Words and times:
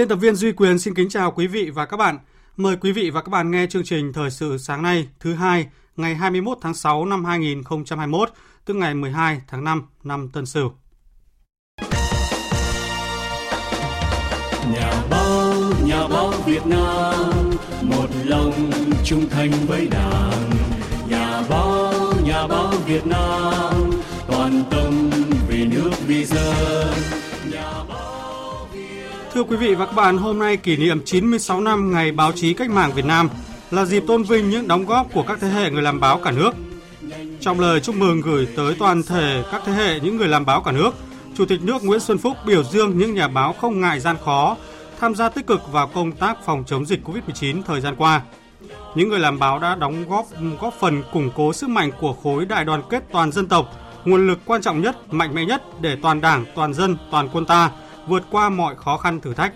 Biên 0.00 0.08
tập 0.08 0.16
viên 0.16 0.34
Duy 0.34 0.52
Quyền 0.52 0.78
xin 0.78 0.94
kính 0.94 1.08
chào 1.08 1.30
quý 1.30 1.46
vị 1.46 1.70
và 1.70 1.86
các 1.86 1.96
bạn. 1.96 2.18
Mời 2.56 2.76
quý 2.76 2.92
vị 2.92 3.10
và 3.10 3.22
các 3.22 3.28
bạn 3.30 3.50
nghe 3.50 3.66
chương 3.66 3.84
trình 3.84 4.12
Thời 4.12 4.30
sự 4.30 4.58
sáng 4.58 4.82
nay 4.82 5.08
thứ 5.20 5.34
hai 5.34 5.66
ngày 5.96 6.14
21 6.14 6.58
tháng 6.60 6.74
6 6.74 7.04
năm 7.04 7.24
2021, 7.24 8.28
tức 8.64 8.74
ngày 8.74 8.94
12 8.94 9.40
tháng 9.48 9.64
5 9.64 9.86
năm 10.04 10.28
Tân 10.32 10.46
Sửu. 10.46 10.72
Nhà 14.72 15.02
báo, 15.10 15.54
nhà 15.84 16.08
báo 16.08 16.30
Việt 16.46 16.66
Nam, 16.66 17.50
một 17.82 18.08
lòng 18.24 18.70
trung 19.04 19.28
thành 19.30 19.50
với 19.66 19.88
Đảng. 19.90 20.50
Nhà 21.08 21.42
báo, 21.50 21.92
nhà 22.24 22.46
báo 22.46 22.72
Việt 22.86 23.06
Nam, 23.06 23.90
toàn 24.26 24.62
tâm 24.70 25.10
vì 25.48 25.66
nước 25.66 25.90
vì 26.06 26.24
dân. 26.24 27.19
Thưa 29.34 29.42
quý 29.42 29.56
vị 29.56 29.74
và 29.74 29.86
các 29.86 29.92
bạn, 29.92 30.18
hôm 30.18 30.38
nay 30.38 30.56
kỷ 30.56 30.76
niệm 30.76 31.02
96 31.04 31.60
năm 31.60 31.92
Ngày 31.92 32.12
Báo 32.12 32.32
chí 32.32 32.54
Cách 32.54 32.70
mạng 32.70 32.92
Việt 32.94 33.04
Nam 33.04 33.28
là 33.70 33.84
dịp 33.84 34.04
tôn 34.06 34.22
vinh 34.22 34.50
những 34.50 34.68
đóng 34.68 34.86
góp 34.86 35.06
của 35.12 35.22
các 35.22 35.38
thế 35.40 35.48
hệ 35.48 35.70
người 35.70 35.82
làm 35.82 36.00
báo 36.00 36.18
cả 36.18 36.30
nước. 36.30 36.50
Trong 37.40 37.60
lời 37.60 37.80
chúc 37.80 37.96
mừng 37.96 38.20
gửi 38.20 38.48
tới 38.56 38.74
toàn 38.78 39.02
thể 39.02 39.42
các 39.52 39.62
thế 39.64 39.72
hệ 39.72 40.00
những 40.00 40.16
người 40.16 40.28
làm 40.28 40.46
báo 40.46 40.62
cả 40.62 40.72
nước, 40.72 40.90
Chủ 41.36 41.44
tịch 41.46 41.62
nước 41.62 41.84
Nguyễn 41.84 42.00
Xuân 42.00 42.18
Phúc 42.18 42.36
biểu 42.46 42.64
dương 42.64 42.98
những 42.98 43.14
nhà 43.14 43.28
báo 43.28 43.52
không 43.52 43.80
ngại 43.80 44.00
gian 44.00 44.16
khó, 44.24 44.56
tham 45.00 45.14
gia 45.14 45.28
tích 45.28 45.46
cực 45.46 45.72
vào 45.72 45.86
công 45.86 46.12
tác 46.12 46.44
phòng 46.44 46.64
chống 46.66 46.86
dịch 46.86 47.00
COVID-19 47.04 47.62
thời 47.66 47.80
gian 47.80 47.96
qua. 47.96 48.22
Những 48.94 49.08
người 49.08 49.20
làm 49.20 49.38
báo 49.38 49.58
đã 49.58 49.74
đóng 49.74 50.04
góp 50.08 50.26
góp 50.60 50.74
phần 50.80 51.02
củng 51.12 51.30
cố 51.36 51.52
sức 51.52 51.68
mạnh 51.68 51.90
của 52.00 52.12
khối 52.22 52.44
đại 52.44 52.64
đoàn 52.64 52.82
kết 52.90 53.04
toàn 53.12 53.32
dân 53.32 53.48
tộc, 53.48 53.70
nguồn 54.04 54.26
lực 54.26 54.38
quan 54.44 54.62
trọng 54.62 54.82
nhất, 54.82 55.12
mạnh 55.12 55.34
mẽ 55.34 55.44
nhất 55.44 55.62
để 55.80 55.96
toàn 56.02 56.20
Đảng, 56.20 56.44
toàn 56.54 56.74
dân, 56.74 56.96
toàn 57.10 57.28
quân 57.32 57.44
ta 57.44 57.70
vượt 58.06 58.22
qua 58.30 58.48
mọi 58.48 58.76
khó 58.76 58.96
khăn 58.96 59.20
thử 59.20 59.34
thách. 59.34 59.54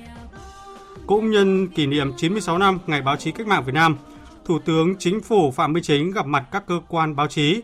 Cũng 1.06 1.30
nhân 1.30 1.68
kỷ 1.68 1.86
niệm 1.86 2.12
96 2.16 2.58
năm 2.58 2.78
Ngày 2.86 3.02
Báo 3.02 3.16
chí 3.16 3.32
Cách 3.32 3.46
mạng 3.46 3.64
Việt 3.64 3.74
Nam, 3.74 3.96
Thủ 4.44 4.58
tướng 4.58 4.96
Chính 4.98 5.20
phủ 5.20 5.50
Phạm 5.50 5.72
Minh 5.72 5.82
Chính 5.82 6.10
gặp 6.10 6.26
mặt 6.26 6.44
các 6.52 6.66
cơ 6.66 6.80
quan 6.88 7.16
báo 7.16 7.26
chí. 7.26 7.62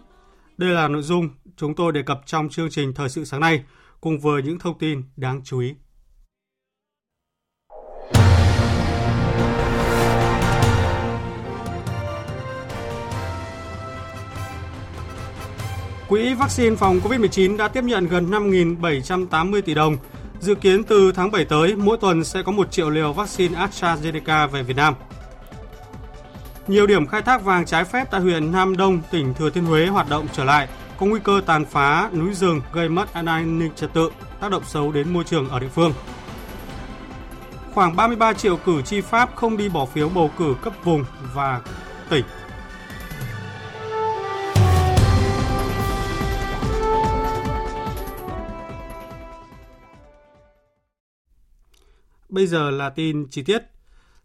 Đây 0.56 0.70
là 0.70 0.88
nội 0.88 1.02
dung 1.02 1.28
chúng 1.56 1.74
tôi 1.74 1.92
đề 1.92 2.02
cập 2.02 2.20
trong 2.26 2.48
chương 2.48 2.70
trình 2.70 2.94
Thời 2.94 3.08
sự 3.08 3.24
sáng 3.24 3.40
nay, 3.40 3.64
cùng 4.00 4.20
với 4.20 4.42
những 4.42 4.58
thông 4.58 4.78
tin 4.78 5.02
đáng 5.16 5.40
chú 5.44 5.60
ý. 5.60 5.74
Quỹ 16.08 16.34
vaccine 16.34 16.76
phòng 16.76 17.00
COVID-19 17.00 17.56
đã 17.56 17.68
tiếp 17.68 17.84
nhận 17.84 18.06
gần 18.06 18.30
5.780 18.30 19.60
tỷ 19.62 19.74
đồng. 19.74 19.96
Dự 20.40 20.54
kiến 20.54 20.84
từ 20.84 21.12
tháng 21.12 21.30
7 21.30 21.44
tới, 21.44 21.76
mỗi 21.76 21.96
tuần 22.00 22.24
sẽ 22.24 22.42
có 22.42 22.52
1 22.52 22.72
triệu 22.72 22.90
liều 22.90 23.12
vaccine 23.12 23.58
AstraZeneca 23.58 24.48
về 24.48 24.62
Việt 24.62 24.76
Nam. 24.76 24.94
Nhiều 26.66 26.86
điểm 26.86 27.06
khai 27.06 27.22
thác 27.22 27.42
vàng 27.42 27.66
trái 27.66 27.84
phép 27.84 28.10
tại 28.10 28.20
huyện 28.20 28.52
Nam 28.52 28.76
Đông, 28.76 29.00
tỉnh 29.10 29.34
Thừa 29.34 29.50
Thiên 29.50 29.64
Huế 29.64 29.86
hoạt 29.86 30.08
động 30.08 30.26
trở 30.32 30.44
lại, 30.44 30.68
có 30.98 31.06
nguy 31.06 31.20
cơ 31.24 31.40
tàn 31.46 31.64
phá 31.64 32.10
núi 32.12 32.34
rừng 32.34 32.60
gây 32.72 32.88
mất 32.88 33.14
an 33.14 33.58
ninh 33.58 33.70
trật 33.76 33.92
tự, 33.92 34.10
tác 34.40 34.50
động 34.50 34.62
xấu 34.66 34.92
đến 34.92 35.12
môi 35.12 35.24
trường 35.24 35.48
ở 35.48 35.60
địa 35.60 35.68
phương. 35.68 35.92
Khoảng 37.74 37.96
33 37.96 38.32
triệu 38.32 38.56
cử 38.56 38.82
tri 38.82 39.00
Pháp 39.00 39.36
không 39.36 39.56
đi 39.56 39.68
bỏ 39.68 39.86
phiếu 39.86 40.08
bầu 40.08 40.30
cử 40.38 40.54
cấp 40.62 40.72
vùng 40.84 41.04
và 41.34 41.60
tỉnh. 42.08 42.24
Bây 52.30 52.46
giờ 52.46 52.70
là 52.70 52.90
tin 52.90 53.26
chi 53.30 53.42
tiết. 53.42 53.62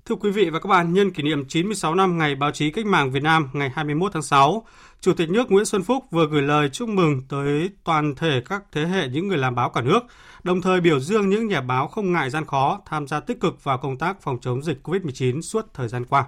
Thưa 0.05 0.15
quý 0.15 0.31
vị 0.31 0.49
và 0.49 0.59
các 0.59 0.67
bạn, 0.69 0.93
nhân 0.93 1.11
kỷ 1.11 1.23
niệm 1.23 1.45
96 1.47 1.95
năm 1.95 2.17
Ngày 2.17 2.35
Báo 2.35 2.51
chí 2.51 2.71
Cách 2.71 2.85
mạng 2.85 3.11
Việt 3.11 3.23
Nam 3.23 3.49
ngày 3.53 3.69
21 3.75 4.13
tháng 4.13 4.23
6, 4.23 4.65
Chủ 5.01 5.13
tịch 5.13 5.29
nước 5.29 5.51
Nguyễn 5.51 5.65
Xuân 5.65 5.83
Phúc 5.83 6.03
vừa 6.11 6.27
gửi 6.27 6.41
lời 6.41 6.69
chúc 6.69 6.89
mừng 6.89 7.21
tới 7.29 7.69
toàn 7.83 8.15
thể 8.15 8.41
các 8.45 8.63
thế 8.71 8.85
hệ 8.85 9.07
những 9.07 9.27
người 9.27 9.37
làm 9.37 9.55
báo 9.55 9.69
cả 9.69 9.81
nước, 9.81 9.99
đồng 10.43 10.61
thời 10.61 10.81
biểu 10.81 10.99
dương 10.99 11.29
những 11.29 11.47
nhà 11.47 11.61
báo 11.61 11.87
không 11.87 12.13
ngại 12.13 12.29
gian 12.29 12.45
khó 12.45 12.81
tham 12.85 13.07
gia 13.07 13.19
tích 13.19 13.39
cực 13.39 13.63
vào 13.63 13.77
công 13.77 13.97
tác 13.97 14.21
phòng 14.21 14.37
chống 14.41 14.63
dịch 14.63 14.79
COVID-19 14.83 15.41
suốt 15.41 15.65
thời 15.73 15.87
gian 15.87 16.05
qua. 16.05 16.27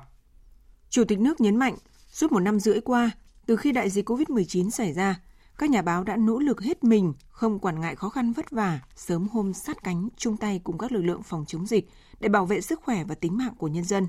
Chủ 0.89 1.03
tịch 1.03 1.19
nước 1.19 1.41
nhấn 1.41 1.55
mạnh, 1.55 1.75
suốt 2.11 2.31
một 2.31 2.39
năm 2.39 2.59
rưỡi 2.59 2.81
qua, 2.81 3.11
từ 3.45 3.55
khi 3.55 3.71
đại 3.71 3.89
dịch 3.89 4.09
COVID-19 4.09 4.69
xảy 4.69 4.93
ra, 4.93 5.15
các 5.57 5.69
nhà 5.69 5.81
báo 5.81 6.03
đã 6.03 6.17
nỗ 6.17 6.39
lực 6.39 6.61
hết 6.61 6.83
mình, 6.83 7.13
không 7.29 7.59
quản 7.59 7.81
ngại 7.81 7.95
khó 7.95 8.09
khăn 8.09 8.33
vất 8.33 8.51
vả, 8.51 8.79
sớm 8.95 9.27
hôm 9.27 9.53
sát 9.53 9.83
cánh 9.83 10.09
chung 10.17 10.37
tay 10.37 10.61
cùng 10.63 10.77
các 10.77 10.91
lực 10.91 11.01
lượng 11.01 11.23
phòng 11.23 11.45
chống 11.47 11.65
dịch 11.65 11.89
để 12.19 12.29
bảo 12.29 12.45
vệ 12.45 12.61
sức 12.61 12.81
khỏe 12.83 13.03
và 13.03 13.15
tính 13.15 13.37
mạng 13.37 13.53
của 13.57 13.67
nhân 13.67 13.83
dân. 13.83 14.07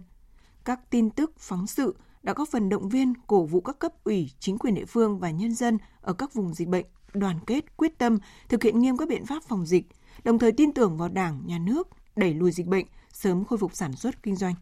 Các 0.65 0.91
tin 0.91 1.11
tức, 1.11 1.33
phóng 1.39 1.67
sự 1.67 1.97
đã 2.23 2.35
góp 2.35 2.49
phần 2.49 2.69
động 2.69 2.89
viên, 2.89 3.13
cổ 3.27 3.45
vũ 3.45 3.61
các 3.61 3.79
cấp 3.79 3.93
ủy, 4.05 4.31
chính 4.39 4.59
quyền 4.59 4.75
địa 4.75 4.85
phương 4.85 5.19
và 5.19 5.31
nhân 5.31 5.55
dân 5.55 5.79
ở 6.01 6.13
các 6.13 6.35
vùng 6.35 6.55
dịch 6.55 6.69
bệnh 6.69 6.87
đoàn 7.13 7.39
kết, 7.47 7.77
quyết 7.77 7.99
tâm 7.99 8.19
thực 8.49 8.63
hiện 8.63 8.79
nghiêm 8.79 8.97
các 8.97 9.09
biện 9.09 9.27
pháp 9.27 9.43
phòng 9.43 9.67
dịch, 9.67 9.87
đồng 10.25 10.39
thời 10.39 10.53
tin 10.53 10.73
tưởng 10.73 10.97
vào 10.97 11.09
Đảng, 11.09 11.43
Nhà 11.47 11.59
nước 11.59 11.89
đẩy 12.17 12.35
lùi 12.35 12.53
dịch 12.53 12.67
bệnh, 12.67 12.87
sớm 13.13 13.45
khôi 13.45 13.59
phục 13.59 13.75
sản 13.75 13.97
xuất 13.97 14.23
kinh 14.23 14.37
doanh. 14.37 14.55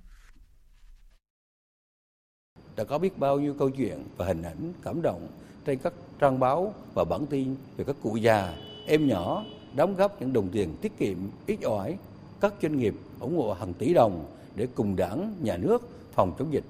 Đã 2.76 2.84
có 2.84 2.98
biết 2.98 3.18
bao 3.18 3.40
nhiêu 3.40 3.54
câu 3.58 3.70
chuyện 3.70 4.04
và 4.16 4.26
hình 4.26 4.42
ảnh 4.42 4.72
cảm 4.82 5.02
động 5.02 5.28
trên 5.66 5.78
các 5.78 5.92
trang 6.18 6.38
báo 6.40 6.74
và 6.94 7.04
bản 7.04 7.26
tin 7.26 7.56
về 7.76 7.84
các 7.84 7.96
cụ 8.02 8.16
già, 8.16 8.56
em 8.86 9.08
nhỏ 9.08 9.44
đóng 9.74 9.96
góp 9.96 10.20
những 10.20 10.32
đồng 10.32 10.48
tiền 10.52 10.76
tiết 10.80 10.98
kiệm 10.98 11.18
ít 11.46 11.62
ỏi, 11.62 11.98
các 12.40 12.54
doanh 12.62 12.76
nghiệp 12.76 12.94
ủng 13.20 13.38
hộ 13.38 13.52
hàng 13.52 13.74
tỷ 13.74 13.94
đồng 13.94 14.26
để 14.54 14.68
cùng 14.74 14.96
đảng, 14.96 15.34
nhà 15.40 15.56
nước 15.56 15.88
phòng 16.12 16.32
chống 16.38 16.52
dịch. 16.52 16.64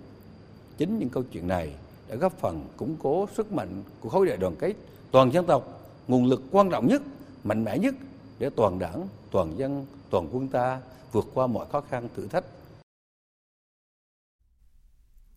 Chính 0.79 0.99
những 0.99 1.09
câu 1.09 1.23
chuyện 1.33 1.49
này 1.49 1.75
đã 2.09 2.17
góp 2.17 2.33
phần 2.33 2.65
củng 2.77 2.97
cố 3.03 3.29
sức 3.37 3.53
mạnh 3.53 3.83
của 4.01 4.09
khối 4.09 4.27
đại 4.27 4.37
đoàn 4.37 4.57
kết 4.59 4.75
toàn 5.11 5.33
dân 5.33 5.47
tộc, 5.47 5.91
nguồn 6.09 6.27
lực 6.27 6.43
quan 6.51 6.71
trọng 6.71 6.87
nhất, 6.87 7.03
mạnh 7.45 7.65
mẽ 7.65 7.79
nhất 7.79 7.95
để 8.39 8.51
toàn 8.57 8.79
đảng, 8.79 9.09
toàn 9.31 9.59
dân, 9.59 9.87
toàn 10.11 10.29
quân 10.33 10.49
ta 10.49 10.81
vượt 11.13 11.27
qua 11.35 11.47
mọi 11.47 11.67
khó 11.67 11.81
khăn 11.81 12.09
thử 12.17 12.27
thách. 12.27 12.45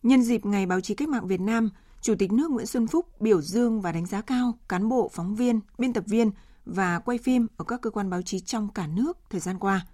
Nhân 0.02 0.22
dịp 0.22 0.46
Ngày 0.46 0.66
Báo 0.66 0.80
chí 0.80 0.94
Cách 0.94 1.08
mạng 1.08 1.26
Việt 1.26 1.40
Nam, 1.40 1.70
Chủ 2.02 2.14
tịch 2.18 2.32
nước 2.32 2.50
Nguyễn 2.50 2.66
Xuân 2.66 2.86
Phúc 2.86 3.20
biểu 3.20 3.40
dương 3.42 3.80
và 3.80 3.92
đánh 3.92 4.06
giá 4.06 4.20
cao 4.20 4.58
cán 4.68 4.88
bộ, 4.88 5.10
phóng 5.14 5.34
viên, 5.34 5.60
biên 5.78 5.92
tập 5.92 6.04
viên 6.06 6.30
và 6.64 6.98
quay 6.98 7.18
phim 7.18 7.46
ở 7.56 7.64
các 7.64 7.80
cơ 7.80 7.90
quan 7.90 8.10
báo 8.10 8.22
chí 8.22 8.40
trong 8.40 8.68
cả 8.74 8.86
nước 8.86 9.18
thời 9.30 9.40
gian 9.40 9.58
qua. 9.58 9.86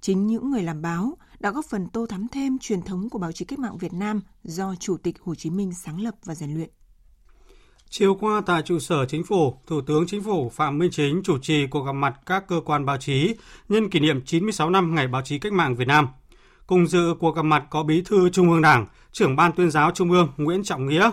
Chính 0.00 0.26
những 0.26 0.50
người 0.50 0.62
làm 0.62 0.82
báo 0.82 1.18
đã 1.40 1.50
góp 1.50 1.64
phần 1.70 1.88
tô 1.88 2.06
thắm 2.06 2.26
thêm 2.32 2.58
truyền 2.58 2.82
thống 2.82 3.10
của 3.10 3.18
báo 3.18 3.32
chí 3.32 3.44
cách 3.44 3.58
mạng 3.58 3.78
Việt 3.78 3.92
Nam 3.92 4.20
do 4.42 4.74
Chủ 4.74 4.96
tịch 4.96 5.20
Hồ 5.20 5.34
Chí 5.34 5.50
Minh 5.50 5.72
sáng 5.74 6.00
lập 6.00 6.14
và 6.24 6.34
rèn 6.34 6.54
luyện. 6.54 6.70
Chiều 7.88 8.14
qua 8.14 8.42
tại 8.46 8.62
trụ 8.62 8.78
sở 8.78 9.06
chính 9.06 9.24
phủ, 9.24 9.54
Thủ 9.66 9.80
tướng 9.80 10.06
Chính 10.06 10.22
phủ 10.22 10.48
Phạm 10.48 10.78
Minh 10.78 10.90
Chính 10.92 11.22
chủ 11.24 11.38
trì 11.38 11.66
cuộc 11.66 11.82
gặp 11.82 11.92
mặt 11.92 12.14
các 12.26 12.48
cơ 12.48 12.60
quan 12.64 12.86
báo 12.86 12.96
chí 12.96 13.34
nhân 13.68 13.90
kỷ 13.90 14.00
niệm 14.00 14.24
96 14.24 14.70
năm 14.70 14.94
Ngày 14.94 15.08
Báo 15.08 15.22
chí 15.22 15.38
Cách 15.38 15.52
mạng 15.52 15.76
Việt 15.76 15.88
Nam. 15.88 16.08
Cùng 16.66 16.86
dự 16.86 17.14
cuộc 17.20 17.36
gặp 17.36 17.42
mặt 17.42 17.64
có 17.70 17.82
Bí 17.82 18.02
thư 18.02 18.30
Trung 18.30 18.50
ương 18.50 18.62
Đảng, 18.62 18.86
trưởng 19.12 19.36
Ban 19.36 19.52
tuyên 19.52 19.70
giáo 19.70 19.90
Trung 19.90 20.10
ương 20.10 20.28
Nguyễn 20.36 20.64
Trọng 20.64 20.86
Nghĩa, 20.86 21.10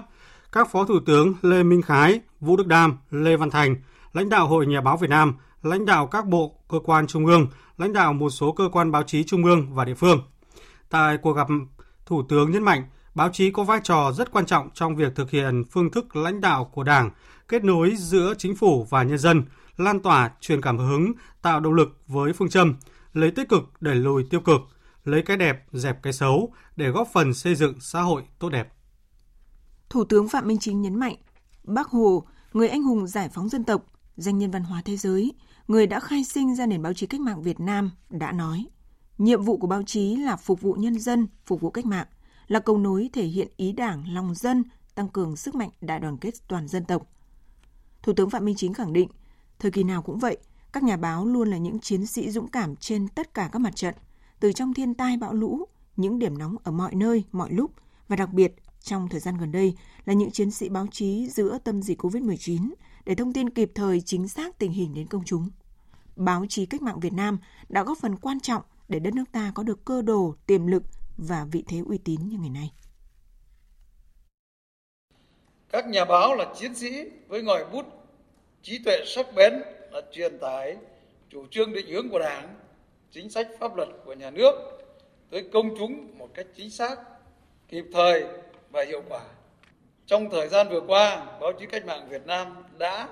các 0.51 0.71
Phó 0.71 0.86
Thủ 0.86 1.00
tướng 1.06 1.33
Lê 1.42 1.63
Minh 1.63 1.81
Khái, 1.81 2.19
Vũ 2.39 2.57
Đức 2.57 2.68
Đam, 2.68 2.98
Lê 3.12 3.36
Văn 3.36 3.50
Thành, 3.50 3.75
lãnh 4.13 4.30
đạo 4.30 4.48
Hội 4.48 4.65
Nhà 4.68 4.81
báo 4.81 4.98
Việt 4.98 5.09
Nam, 5.09 5.33
lãnh 5.63 5.86
đạo 5.86 6.07
các 6.07 6.27
bộ, 6.27 6.56
cơ 6.69 6.80
quan 6.80 7.07
trung 7.07 7.25
ương, 7.25 7.48
lãnh 7.77 7.94
đạo 7.94 8.13
một 8.13 8.30
số 8.30 8.51
cơ 8.51 8.69
quan 8.71 8.92
báo 8.92 9.03
chí 9.03 9.24
trung 9.24 9.45
ương 9.45 9.74
và 9.74 9.86
địa 9.86 9.94
phương. 9.94 10.21
Tại 10.89 11.18
cuộc 11.18 11.33
gặp, 11.33 11.48
Thủ 12.06 12.24
tướng 12.30 12.51
nhấn 12.51 12.63
mạnh 12.63 12.83
báo 13.15 13.30
chí 13.33 13.51
có 13.51 13.63
vai 13.63 13.80
trò 13.83 14.12
rất 14.12 14.31
quan 14.31 14.45
trọng 14.45 14.69
trong 14.74 14.95
việc 14.95 15.15
thực 15.15 15.31
hiện 15.31 15.63
phương 15.71 15.92
thức 15.92 16.15
lãnh 16.15 16.42
đạo 16.42 16.65
của 16.65 16.83
Đảng, 16.83 17.09
kết 17.48 17.63
nối 17.63 17.95
giữa 17.98 18.33
chính 18.38 18.56
phủ 18.56 18.88
và 18.89 19.03
nhân 19.03 19.18
dân, 19.18 19.44
lan 19.77 20.00
tỏa, 20.00 20.31
truyền 20.42 20.62
cảm 20.62 20.77
hứng, 20.77 21.13
tạo 21.42 21.59
động 21.59 21.74
lực 21.74 21.98
với 22.07 22.33
phương 22.33 22.50
châm 22.50 22.75
lấy 23.13 23.31
tích 23.31 23.50
cực 23.50 23.63
đẩy 23.81 23.95
lùi 23.95 24.24
tiêu 24.30 24.39
cực, 24.39 24.62
lấy 25.06 25.21
cái 25.21 25.38
đẹp 25.38 25.63
dẹp 25.71 26.03
cái 26.03 26.13
xấu 26.13 26.53
để 26.75 26.89
góp 26.89 27.07
phần 27.13 27.33
xây 27.33 27.56
dựng 27.56 27.74
xã 27.80 28.01
hội 28.01 28.24
tốt 28.39 28.50
đẹp. 28.50 28.74
Thủ 29.91 30.03
tướng 30.03 30.27
Phạm 30.27 30.47
Minh 30.47 30.57
Chính 30.59 30.81
nhấn 30.81 30.95
mạnh, 30.95 31.15
Bác 31.63 31.88
Hồ, 31.88 32.23
người 32.53 32.67
anh 32.67 32.83
hùng 32.83 33.07
giải 33.07 33.29
phóng 33.29 33.49
dân 33.49 33.63
tộc, 33.63 33.85
danh 34.17 34.38
nhân 34.38 34.51
văn 34.51 34.63
hóa 34.63 34.81
thế 34.85 34.97
giới, 34.97 35.33
người 35.67 35.88
đã 35.88 35.99
khai 35.99 36.23
sinh 36.23 36.55
ra 36.55 36.65
nền 36.65 36.81
báo 36.81 36.93
chí 36.93 37.07
cách 37.07 37.21
mạng 37.21 37.41
Việt 37.41 37.59
Nam 37.59 37.91
đã 38.09 38.31
nói, 38.31 38.65
nhiệm 39.17 39.41
vụ 39.41 39.57
của 39.57 39.67
báo 39.67 39.83
chí 39.83 40.15
là 40.15 40.35
phục 40.35 40.61
vụ 40.61 40.73
nhân 40.73 40.99
dân, 40.99 41.27
phục 41.45 41.61
vụ 41.61 41.69
cách 41.69 41.85
mạng, 41.85 42.07
là 42.47 42.59
cầu 42.59 42.77
nối 42.77 43.09
thể 43.13 43.25
hiện 43.25 43.47
ý 43.57 43.71
đảng, 43.71 44.13
lòng 44.13 44.35
dân, 44.35 44.63
tăng 44.95 45.09
cường 45.09 45.35
sức 45.35 45.55
mạnh 45.55 45.69
đại 45.81 45.99
đoàn 45.99 46.17
kết 46.17 46.33
toàn 46.47 46.67
dân 46.67 46.85
tộc. 46.85 47.07
Thủ 48.03 48.13
tướng 48.13 48.29
Phạm 48.29 48.45
Minh 48.45 48.55
Chính 48.55 48.73
khẳng 48.73 48.93
định, 48.93 49.09
thời 49.59 49.71
kỳ 49.71 49.83
nào 49.83 50.01
cũng 50.01 50.19
vậy, 50.19 50.38
các 50.73 50.83
nhà 50.83 50.97
báo 50.97 51.25
luôn 51.25 51.49
là 51.49 51.57
những 51.57 51.79
chiến 51.79 52.05
sĩ 52.05 52.31
dũng 52.31 52.47
cảm 52.47 52.75
trên 52.75 53.07
tất 53.07 53.33
cả 53.33 53.49
các 53.51 53.59
mặt 53.59 53.75
trận, 53.75 53.95
từ 54.39 54.53
trong 54.53 54.73
thiên 54.73 54.93
tai 54.93 55.17
bão 55.17 55.33
lũ, 55.33 55.65
những 55.97 56.19
điểm 56.19 56.38
nóng 56.38 56.55
ở 56.63 56.71
mọi 56.71 56.95
nơi, 56.95 57.23
mọi 57.31 57.51
lúc 57.51 57.71
và 58.07 58.15
đặc 58.15 58.33
biệt 58.33 58.55
trong 58.81 59.10
thời 59.10 59.19
gian 59.19 59.38
gần 59.38 59.51
đây 59.51 59.74
là 60.06 60.13
những 60.13 60.31
chiến 60.31 60.51
sĩ 60.51 60.69
báo 60.69 60.88
chí 60.92 61.28
giữa 61.30 61.57
tâm 61.63 61.81
dịch 61.81 62.01
COVID-19 62.01 62.72
để 63.06 63.16
thông 63.16 63.33
tin 63.33 63.50
kịp 63.50 63.72
thời 63.75 64.01
chính 64.01 64.28
xác 64.28 64.57
tình 64.57 64.72
hình 64.72 64.94
đến 64.94 65.07
công 65.07 65.24
chúng. 65.25 65.50
Báo 66.16 66.45
chí 66.50 66.66
cách 66.66 66.81
mạng 66.81 67.00
Việt 67.00 67.13
Nam 67.13 67.39
đã 67.69 67.83
góp 67.83 67.98
phần 67.98 68.16
quan 68.16 68.39
trọng 68.39 68.62
để 68.88 69.00
đất 69.00 69.13
nước 69.13 69.25
ta 69.31 69.51
có 69.56 69.63
được 69.63 69.86
cơ 69.86 70.01
đồ, 70.01 70.36
tiềm 70.48 70.68
lực 70.68 70.83
và 71.18 71.45
vị 71.51 71.63
thế 71.68 71.81
uy 71.86 71.98
tín 71.98 72.19
như 72.30 72.38
ngày 72.38 72.50
nay. 72.50 72.72
Các 75.69 75.88
nhà 75.88 76.06
báo 76.06 76.36
là 76.36 76.54
chiến 76.60 76.75
sĩ 76.75 77.04
với 77.27 77.42
ngòi 77.42 77.66
bút 77.72 77.86
trí 78.62 78.80
tuệ 78.84 79.04
sắc 79.06 79.25
bén 79.36 79.54
là 79.92 80.01
truyền 80.12 80.39
tải 80.42 80.77
chủ 81.30 81.45
trương 81.51 81.74
định 81.74 81.88
hướng 81.88 82.10
của 82.10 82.19
Đảng, 82.19 82.56
chính 83.12 83.30
sách 83.30 83.48
pháp 83.60 83.75
luật 83.75 83.89
của 84.06 84.13
nhà 84.13 84.30
nước 84.30 84.51
tới 85.30 85.50
công 85.54 85.75
chúng 85.77 86.18
một 86.18 86.30
cách 86.34 86.48
chính 86.56 86.69
xác, 86.69 86.95
kịp 87.68 87.86
thời 87.94 88.24
và 88.71 88.83
hiệu 88.83 89.01
quả. 89.09 89.21
Trong 90.06 90.29
thời 90.29 90.47
gian 90.47 90.69
vừa 90.69 90.81
qua, 90.81 91.25
báo 91.41 91.51
chí 91.59 91.65
cách 91.65 91.85
mạng 91.85 92.07
Việt 92.09 92.25
Nam 92.25 92.47
đã 92.77 93.07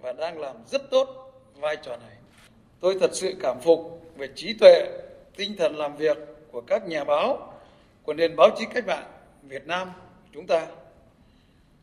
và 0.00 0.12
đang 0.12 0.38
làm 0.38 0.56
rất 0.66 0.90
tốt 0.90 1.32
vai 1.54 1.76
trò 1.76 1.96
này. 1.96 2.16
Tôi 2.80 2.96
thật 3.00 3.10
sự 3.12 3.34
cảm 3.40 3.60
phục 3.60 4.02
về 4.16 4.28
trí 4.34 4.52
tuệ, 4.52 4.86
tinh 5.36 5.56
thần 5.56 5.76
làm 5.76 5.96
việc 5.96 6.18
của 6.52 6.60
các 6.60 6.88
nhà 6.88 7.04
báo 7.04 7.54
của 8.02 8.14
nền 8.14 8.36
báo 8.36 8.50
chí 8.58 8.64
cách 8.74 8.86
mạng 8.86 9.06
Việt 9.42 9.66
Nam 9.66 9.90
chúng 10.34 10.46
ta. 10.46 10.66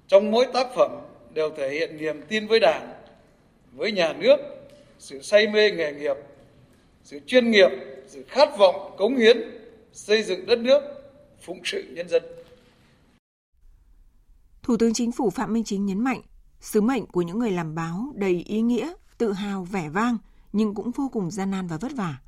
Trong 0.08 0.32
mỗi 0.32 0.46
tác 0.54 0.68
phẩm 0.76 0.92
đều 1.34 1.50
thể 1.50 1.70
hiện 1.70 1.98
niềm 1.98 2.22
tin 2.28 2.48
với 2.48 2.60
Đảng, 2.60 2.94
với 3.72 3.92
nhà 3.92 4.14
nước, 4.14 4.38
sự 5.00 5.22
say 5.22 5.48
mê 5.48 5.72
nghề 5.72 5.94
nghiệp, 5.94 6.18
sự 7.04 7.20
chuyên 7.28 7.52
nghiệp, 7.52 7.70
sự 8.08 8.24
khát 8.28 8.58
vọng 8.58 8.96
cống 8.98 9.16
hiến, 9.16 9.38
xây 9.94 10.24
dựng 10.24 10.46
đất 10.46 10.60
nước, 10.60 10.82
phụng 11.42 11.60
sự 11.66 11.84
nhân 11.90 12.10
dân. 12.10 12.24
Thủ 14.68 14.78
tướng 14.78 14.94
Chính 14.94 15.12
phủ 15.12 15.30
Phạm 15.30 15.54
Minh 15.54 15.64
Chính 15.64 15.86
nhấn 15.86 16.00
mạnh, 16.00 16.22
sứ 16.62 16.82
mệnh 16.82 17.06
của 17.06 17.22
những 17.22 17.40
người 17.40 17.52
làm 17.52 17.76
báo 17.76 18.12
đầy 18.16 18.44
ý 18.44 18.62
nghĩa, 18.62 18.94
tự 19.18 19.34
hào, 19.34 19.64
vẻ 19.64 19.90
vang, 19.90 20.18
nhưng 20.54 20.76
cũng 20.76 20.92
vô 20.92 21.10
cùng 21.10 21.32
gian 21.32 21.52
nan 21.52 21.68
và 21.68 21.78
vất 21.78 21.92
vả. 21.96 22.22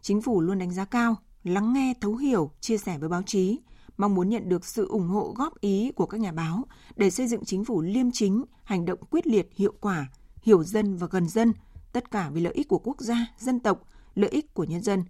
Chính 0.00 0.22
phủ 0.22 0.40
luôn 0.40 0.58
đánh 0.58 0.70
giá 0.70 0.84
cao, 0.84 1.16
lắng 1.44 1.72
nghe, 1.72 1.94
thấu 2.00 2.16
hiểu, 2.16 2.50
chia 2.60 2.78
sẻ 2.78 2.98
với 2.98 3.08
báo 3.08 3.22
chí, 3.22 3.58
mong 3.96 4.14
muốn 4.14 4.28
nhận 4.28 4.48
được 4.48 4.64
sự 4.64 4.88
ủng 4.88 5.08
hộ 5.08 5.34
góp 5.36 5.60
ý 5.60 5.92
của 5.96 6.06
các 6.06 6.20
nhà 6.20 6.32
báo 6.32 6.64
để 6.96 7.10
xây 7.10 7.26
dựng 7.26 7.44
chính 7.44 7.64
phủ 7.64 7.80
liêm 7.80 8.10
chính, 8.12 8.44
hành 8.64 8.84
động 8.84 8.98
quyết 9.10 9.26
liệt, 9.26 9.50
hiệu 9.54 9.74
quả, 9.80 10.10
hiểu 10.42 10.64
dân 10.64 10.96
và 10.96 11.06
gần 11.10 11.28
dân, 11.28 11.52
tất 11.92 12.10
cả 12.10 12.30
vì 12.30 12.40
lợi 12.40 12.52
ích 12.52 12.68
của 12.68 12.78
quốc 12.78 13.00
gia, 13.00 13.26
dân 13.38 13.60
tộc, 13.60 13.88
lợi 14.14 14.30
ích 14.30 14.54
của 14.54 14.64
nhân 14.64 14.82
dân. 14.82 15.04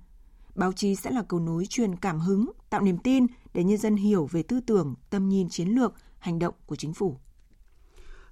Báo 0.55 0.73
chí 0.73 0.95
sẽ 0.95 1.11
là 1.11 1.23
cầu 1.23 1.41
nối 1.41 1.67
truyền 1.67 1.97
cảm 1.97 2.21
hứng, 2.21 2.51
tạo 2.71 2.81
niềm 2.81 2.99
tin 2.99 3.27
để 3.55 3.65
nhân 3.65 3.79
dân 3.79 3.97
hiểu 3.97 4.29
về 4.31 4.43
tư 4.43 4.61
tưởng, 4.61 4.95
tâm 5.11 5.29
nhìn 5.29 5.49
chiến 5.49 5.69
lược, 5.69 5.95
hành 6.23 6.39
động 6.39 6.55
của 6.67 6.77
chính 6.77 6.95
phủ. 6.95 7.19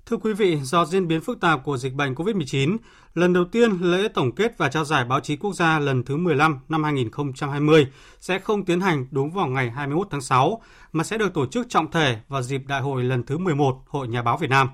Thưa 0.06 0.16
quý 0.16 0.32
vị, 0.32 0.58
do 0.62 0.84
diễn 0.84 1.08
biến 1.08 1.20
phức 1.20 1.40
tạp 1.40 1.64
của 1.64 1.76
dịch 1.76 1.94
bệnh 1.94 2.14
COVID-19, 2.14 2.76
lần 3.14 3.32
đầu 3.32 3.44
tiên 3.44 3.72
lễ 3.80 4.08
tổng 4.08 4.34
kết 4.34 4.58
và 4.58 4.68
trao 4.68 4.84
giải 4.84 5.04
báo 5.04 5.20
chí 5.20 5.36
quốc 5.36 5.54
gia 5.54 5.78
lần 5.78 6.04
thứ 6.04 6.16
15 6.16 6.58
năm 6.68 6.84
2020 6.84 7.86
sẽ 8.20 8.38
không 8.38 8.64
tiến 8.64 8.80
hành 8.80 9.06
đúng 9.10 9.30
vào 9.30 9.46
ngày 9.46 9.70
21 9.70 10.08
tháng 10.10 10.20
6, 10.20 10.62
mà 10.92 11.04
sẽ 11.04 11.18
được 11.18 11.34
tổ 11.34 11.46
chức 11.46 11.66
trọng 11.68 11.90
thể 11.90 12.18
vào 12.28 12.42
dịp 12.42 12.62
đại 12.66 12.80
hội 12.80 13.04
lần 13.04 13.22
thứ 13.22 13.38
11 13.38 13.82
Hội 13.86 14.08
Nhà 14.08 14.22
báo 14.22 14.36
Việt 14.36 14.50
Nam. 14.50 14.68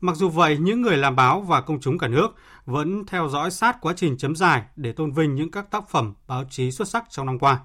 Mặc 0.00 0.16
dù 0.16 0.28
vậy, 0.28 0.58
những 0.60 0.82
người 0.82 0.96
làm 0.96 1.16
báo 1.16 1.40
và 1.40 1.60
công 1.60 1.80
chúng 1.80 1.98
cả 1.98 2.08
nước 2.08 2.28
vẫn 2.66 3.06
theo 3.06 3.28
dõi 3.28 3.50
sát 3.50 3.76
quá 3.80 3.92
trình 3.96 4.18
chấm 4.18 4.36
giải 4.36 4.62
để 4.76 4.92
tôn 4.92 5.12
vinh 5.12 5.34
những 5.34 5.50
các 5.50 5.70
tác 5.70 5.88
phẩm 5.88 6.14
báo 6.26 6.44
chí 6.50 6.70
xuất 6.70 6.88
sắc 6.88 7.04
trong 7.10 7.26
năm 7.26 7.38
qua. 7.38 7.60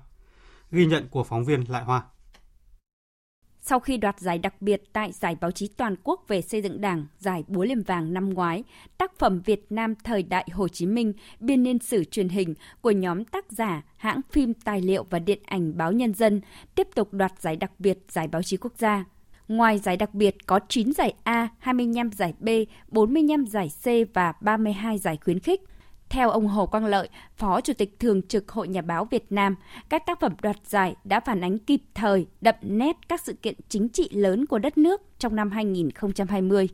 Ghi 0.71 0.85
nhận 0.85 1.07
của 1.09 1.23
phóng 1.23 1.45
viên 1.45 1.71
Lại 1.71 1.83
Hoa. 1.83 2.03
Sau 3.67 3.79
khi 3.79 3.97
đoạt 3.97 4.19
giải 4.19 4.37
đặc 4.37 4.61
biệt 4.61 4.83
tại 4.93 5.11
Giải 5.11 5.35
báo 5.41 5.51
chí 5.51 5.67
toàn 5.67 5.95
quốc 6.03 6.23
về 6.27 6.41
xây 6.41 6.61
dựng 6.61 6.81
Đảng, 6.81 7.05
giải 7.17 7.43
Búa 7.47 7.63
Liềm 7.63 7.83
Vàng 7.83 8.13
năm 8.13 8.29
ngoái, 8.29 8.63
tác 8.97 9.19
phẩm 9.19 9.41
Việt 9.45 9.65
Nam 9.69 9.95
thời 10.03 10.23
đại 10.23 10.47
Hồ 10.53 10.67
Chí 10.67 10.85
Minh, 10.85 11.13
biên 11.39 11.63
niên 11.63 11.79
sử 11.79 12.03
truyền 12.03 12.29
hình 12.29 12.53
của 12.81 12.91
nhóm 12.91 13.25
tác 13.25 13.51
giả 13.51 13.83
hãng 13.97 14.21
phim 14.31 14.53
tài 14.53 14.81
liệu 14.81 15.05
và 15.09 15.19
điện 15.19 15.39
ảnh 15.45 15.77
báo 15.77 15.91
Nhân 15.91 16.13
dân 16.13 16.41
tiếp 16.75 16.87
tục 16.95 17.13
đoạt 17.13 17.33
giải 17.39 17.55
đặc 17.55 17.71
biệt 17.79 17.97
Giải 18.09 18.27
báo 18.27 18.43
chí 18.43 18.57
quốc 18.57 18.73
gia. 18.77 19.05
Ngoài 19.47 19.79
giải 19.79 19.97
đặc 19.97 20.13
biệt 20.13 20.35
có 20.45 20.59
9 20.69 20.93
giải 20.93 21.13
A, 21.23 21.49
25 21.59 22.11
giải 22.11 22.33
B, 22.39 22.49
45 22.87 23.45
giải 23.45 23.69
C 23.83 24.13
và 24.13 24.33
32 24.41 24.97
giải 24.97 25.17
khuyến 25.23 25.39
khích– 25.39 25.61
theo 26.09 26.29
ông 26.29 26.47
Hồ 26.47 26.65
Quang 26.65 26.85
Lợi, 26.85 27.09
Phó 27.37 27.61
Chủ 27.61 27.73
tịch 27.73 27.99
Thường 27.99 28.21
trực 28.27 28.51
Hội 28.51 28.67
Nhà 28.67 28.81
báo 28.81 29.05
Việt 29.05 29.31
Nam, 29.31 29.55
các 29.89 30.03
tác 30.05 30.19
phẩm 30.19 30.35
đoạt 30.41 30.55
giải 30.65 30.95
đã 31.03 31.19
phản 31.19 31.43
ánh 31.43 31.59
kịp 31.59 31.81
thời, 31.95 32.27
đậm 32.41 32.55
nét 32.61 32.95
các 33.09 33.21
sự 33.25 33.33
kiện 33.33 33.55
chính 33.69 33.89
trị 33.89 34.09
lớn 34.11 34.45
của 34.45 34.59
đất 34.59 34.77
nước 34.77 35.01
trong 35.19 35.35
năm 35.35 35.51
2020. 35.51 36.69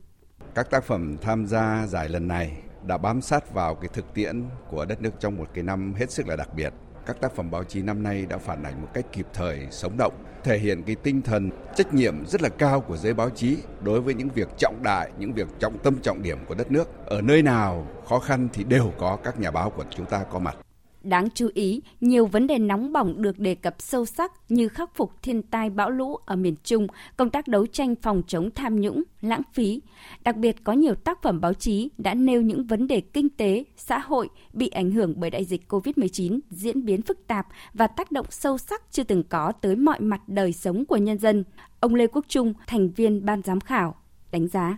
Các 0.55 0.69
tác 0.69 0.83
phẩm 0.83 1.17
tham 1.21 1.45
gia 1.45 1.87
giải 1.87 2.09
lần 2.09 2.27
này 2.27 2.57
đã 2.87 2.97
bám 2.97 3.21
sát 3.21 3.53
vào 3.53 3.75
cái 3.75 3.89
thực 3.93 4.13
tiễn 4.13 4.43
của 4.69 4.85
đất 4.85 5.01
nước 5.01 5.11
trong 5.19 5.37
một 5.37 5.49
cái 5.53 5.63
năm 5.63 5.93
hết 5.93 6.11
sức 6.11 6.27
là 6.27 6.35
đặc 6.35 6.49
biệt 6.55 6.73
các 7.05 7.21
tác 7.21 7.35
phẩm 7.35 7.51
báo 7.51 7.63
chí 7.63 7.81
năm 7.81 8.03
nay 8.03 8.25
đã 8.29 8.37
phản 8.37 8.63
ánh 8.63 8.81
một 8.81 8.87
cách 8.93 9.05
kịp 9.11 9.25
thời, 9.33 9.67
sống 9.71 9.97
động, 9.97 10.13
thể 10.43 10.57
hiện 10.57 10.83
cái 10.83 10.95
tinh 10.95 11.21
thần 11.21 11.49
trách 11.75 11.93
nhiệm 11.93 12.25
rất 12.25 12.41
là 12.41 12.49
cao 12.49 12.81
của 12.81 12.97
giới 12.97 13.13
báo 13.13 13.29
chí 13.29 13.57
đối 13.81 14.01
với 14.01 14.13
những 14.13 14.29
việc 14.29 14.47
trọng 14.57 14.83
đại, 14.83 15.11
những 15.17 15.33
việc 15.33 15.47
trọng 15.59 15.77
tâm 15.77 15.97
trọng 16.01 16.23
điểm 16.23 16.37
của 16.47 16.55
đất 16.55 16.71
nước. 16.71 17.05
Ở 17.05 17.21
nơi 17.21 17.41
nào 17.41 17.87
khó 18.09 18.19
khăn 18.19 18.47
thì 18.53 18.63
đều 18.63 18.93
có 18.97 19.17
các 19.23 19.39
nhà 19.39 19.51
báo 19.51 19.69
của 19.69 19.85
chúng 19.89 20.05
ta 20.05 20.23
có 20.31 20.39
mặt. 20.39 20.57
Đáng 21.03 21.29
chú 21.29 21.49
ý, 21.53 21.81
nhiều 22.01 22.25
vấn 22.25 22.47
đề 22.47 22.57
nóng 22.57 22.93
bỏng 22.93 23.21
được 23.21 23.39
đề 23.39 23.55
cập 23.55 23.75
sâu 23.79 24.05
sắc 24.05 24.31
như 24.49 24.67
khắc 24.67 24.95
phục 24.95 25.11
thiên 25.21 25.41
tai 25.41 25.69
bão 25.69 25.89
lũ 25.89 26.15
ở 26.15 26.35
miền 26.35 26.55
Trung, 26.63 26.87
công 27.17 27.29
tác 27.29 27.47
đấu 27.47 27.67
tranh 27.67 27.95
phòng 27.95 28.21
chống 28.27 28.49
tham 28.55 28.81
nhũng, 28.81 29.03
lãng 29.21 29.41
phí. 29.53 29.81
Đặc 30.23 30.37
biệt 30.37 30.63
có 30.63 30.73
nhiều 30.73 30.95
tác 30.95 31.21
phẩm 31.21 31.41
báo 31.41 31.53
chí 31.53 31.89
đã 31.97 32.13
nêu 32.13 32.41
những 32.41 32.67
vấn 32.67 32.87
đề 32.87 33.01
kinh 33.01 33.29
tế, 33.29 33.63
xã 33.77 33.99
hội 33.99 34.29
bị 34.53 34.69
ảnh 34.69 34.91
hưởng 34.91 35.13
bởi 35.17 35.29
đại 35.29 35.45
dịch 35.45 35.61
COVID-19 35.67 36.39
diễn 36.49 36.85
biến 36.85 37.01
phức 37.01 37.27
tạp 37.27 37.47
và 37.73 37.87
tác 37.87 38.11
động 38.11 38.25
sâu 38.29 38.57
sắc 38.57 38.83
chưa 38.91 39.03
từng 39.03 39.23
có 39.23 39.51
tới 39.51 39.75
mọi 39.75 39.99
mặt 39.99 40.21
đời 40.27 40.53
sống 40.53 40.85
của 40.85 40.97
nhân 40.97 41.17
dân. 41.17 41.43
Ông 41.79 41.95
Lê 41.95 42.07
Quốc 42.07 42.25
Trung, 42.27 42.53
thành 42.67 42.89
viên 42.89 43.25
ban 43.25 43.41
giám 43.41 43.59
khảo, 43.59 43.95
đánh 44.31 44.47
giá. 44.47 44.77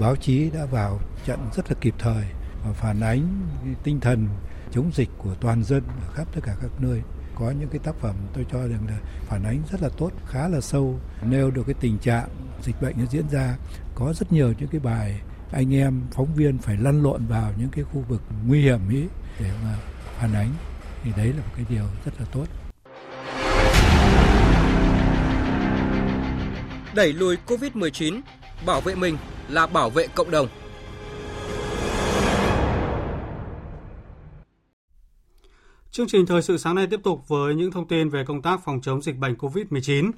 Báo 0.00 0.16
chí 0.16 0.50
đã 0.54 0.66
vào 0.72 0.98
trận 1.26 1.38
rất 1.56 1.68
là 1.68 1.76
kịp 1.80 1.94
thời 1.98 2.24
và 2.64 2.72
phản 2.72 3.00
ánh 3.00 3.22
tinh 3.84 4.00
thần 4.00 4.28
chống 4.74 4.90
dịch 4.94 5.08
của 5.18 5.34
toàn 5.40 5.64
dân 5.64 5.82
ở 6.02 6.12
khắp 6.14 6.28
tất 6.34 6.40
cả 6.44 6.56
các 6.62 6.70
nơi. 6.78 7.02
Có 7.34 7.50
những 7.50 7.68
cái 7.68 7.78
tác 7.78 7.94
phẩm 7.94 8.14
tôi 8.34 8.46
cho 8.52 8.58
rằng 8.58 8.86
là 8.88 8.98
phản 9.26 9.44
ánh 9.44 9.62
rất 9.72 9.82
là 9.82 9.88
tốt 9.96 10.10
khá 10.26 10.48
là 10.48 10.60
sâu 10.60 11.00
nêu 11.22 11.50
được 11.50 11.62
cái 11.66 11.74
tình 11.80 11.98
trạng 11.98 12.28
dịch 12.62 12.82
bệnh 12.82 12.94
nó 12.98 13.04
diễn 13.10 13.28
ra. 13.28 13.56
Có 13.94 14.12
rất 14.12 14.32
nhiều 14.32 14.54
những 14.58 14.68
cái 14.68 14.80
bài 14.80 15.20
anh 15.52 15.74
em 15.74 16.02
phóng 16.12 16.34
viên 16.34 16.58
phải 16.58 16.76
lăn 16.76 17.02
lộn 17.02 17.26
vào 17.26 17.52
những 17.58 17.68
cái 17.68 17.84
khu 17.84 18.04
vực 18.08 18.22
nguy 18.46 18.62
hiểm 18.62 18.88
ấy 18.88 19.08
để 19.40 19.50
mà 19.64 19.76
phản 20.18 20.34
ánh. 20.34 20.50
Thì 21.02 21.10
đấy 21.16 21.26
là 21.26 21.42
một 21.42 21.52
cái 21.56 21.64
điều 21.68 21.84
rất 22.04 22.12
là 22.18 22.26
tốt. 22.32 22.46
Đẩy 26.94 27.12
lùi 27.12 27.36
Covid-19, 27.46 28.20
bảo 28.66 28.80
vệ 28.80 28.94
mình 28.94 29.16
là 29.48 29.66
bảo 29.66 29.90
vệ 29.90 30.06
cộng 30.14 30.30
đồng. 30.30 30.48
Chương 35.94 36.06
trình 36.06 36.26
thời 36.26 36.42
sự 36.42 36.58
sáng 36.58 36.74
nay 36.74 36.86
tiếp 36.86 37.00
tục 37.02 37.28
với 37.28 37.54
những 37.54 37.70
thông 37.70 37.88
tin 37.88 38.08
về 38.08 38.24
công 38.24 38.42
tác 38.42 38.64
phòng 38.64 38.80
chống 38.80 39.02
dịch 39.02 39.18
bệnh 39.18 39.34
COVID-19. 39.34 40.10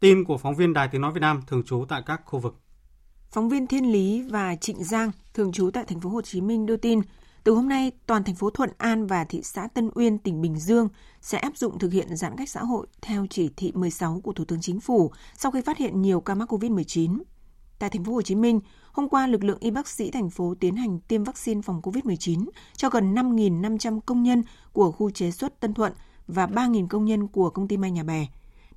Tin 0.00 0.24
của 0.24 0.38
phóng 0.38 0.54
viên 0.56 0.72
Đài 0.72 0.88
Tiếng 0.88 1.00
nói 1.00 1.12
Việt 1.12 1.20
Nam 1.20 1.42
thường 1.46 1.62
trú 1.66 1.84
tại 1.88 2.02
các 2.06 2.20
khu 2.24 2.38
vực. 2.38 2.54
Phóng 3.30 3.48
viên 3.48 3.66
Thiên 3.66 3.92
Lý 3.92 4.22
và 4.22 4.56
Trịnh 4.56 4.84
Giang 4.84 5.10
thường 5.34 5.52
trú 5.52 5.70
tại 5.70 5.84
thành 5.84 6.00
phố 6.00 6.10
Hồ 6.10 6.22
Chí 6.22 6.40
Minh 6.40 6.66
đưa 6.66 6.76
tin, 6.76 7.00
từ 7.44 7.52
hôm 7.52 7.68
nay 7.68 7.92
toàn 8.06 8.24
thành 8.24 8.34
phố 8.34 8.50
Thuận 8.50 8.70
An 8.78 9.06
và 9.06 9.24
thị 9.24 9.40
xã 9.42 9.68
Tân 9.74 9.90
Uyên, 9.94 10.18
tỉnh 10.18 10.40
Bình 10.40 10.58
Dương 10.58 10.88
sẽ 11.20 11.38
áp 11.38 11.56
dụng 11.56 11.78
thực 11.78 11.92
hiện 11.92 12.16
giãn 12.16 12.36
cách 12.36 12.48
xã 12.48 12.60
hội 12.60 12.86
theo 13.02 13.26
chỉ 13.30 13.50
thị 13.56 13.72
16 13.74 14.20
của 14.24 14.32
Thủ 14.32 14.44
tướng 14.44 14.60
Chính 14.60 14.80
phủ 14.80 15.12
sau 15.36 15.52
khi 15.52 15.60
phát 15.60 15.78
hiện 15.78 16.02
nhiều 16.02 16.20
ca 16.20 16.34
mắc 16.34 16.52
COVID-19. 16.52 17.18
Tại 17.78 17.90
thành 17.90 18.04
phố 18.04 18.12
Hồ 18.12 18.22
Chí 18.22 18.34
Minh, 18.34 18.60
hôm 18.94 19.08
qua 19.08 19.26
lực 19.26 19.44
lượng 19.44 19.58
y 19.60 19.70
bác 19.70 19.88
sĩ 19.88 20.10
thành 20.10 20.30
phố 20.30 20.54
tiến 20.60 20.76
hành 20.76 21.00
tiêm 21.00 21.24
vaccine 21.24 21.62
phòng 21.62 21.80
COVID-19 21.82 22.46
cho 22.76 22.88
gần 22.90 23.14
5.500 23.14 24.00
công 24.00 24.22
nhân 24.22 24.42
của 24.72 24.92
khu 24.92 25.10
chế 25.10 25.30
xuất 25.30 25.60
Tân 25.60 25.74
Thuận 25.74 25.92
và 26.26 26.46
3.000 26.46 26.88
công 26.88 27.04
nhân 27.04 27.28
của 27.28 27.50
công 27.50 27.68
ty 27.68 27.76
may 27.76 27.90
nhà 27.90 28.02
bè. 28.02 28.26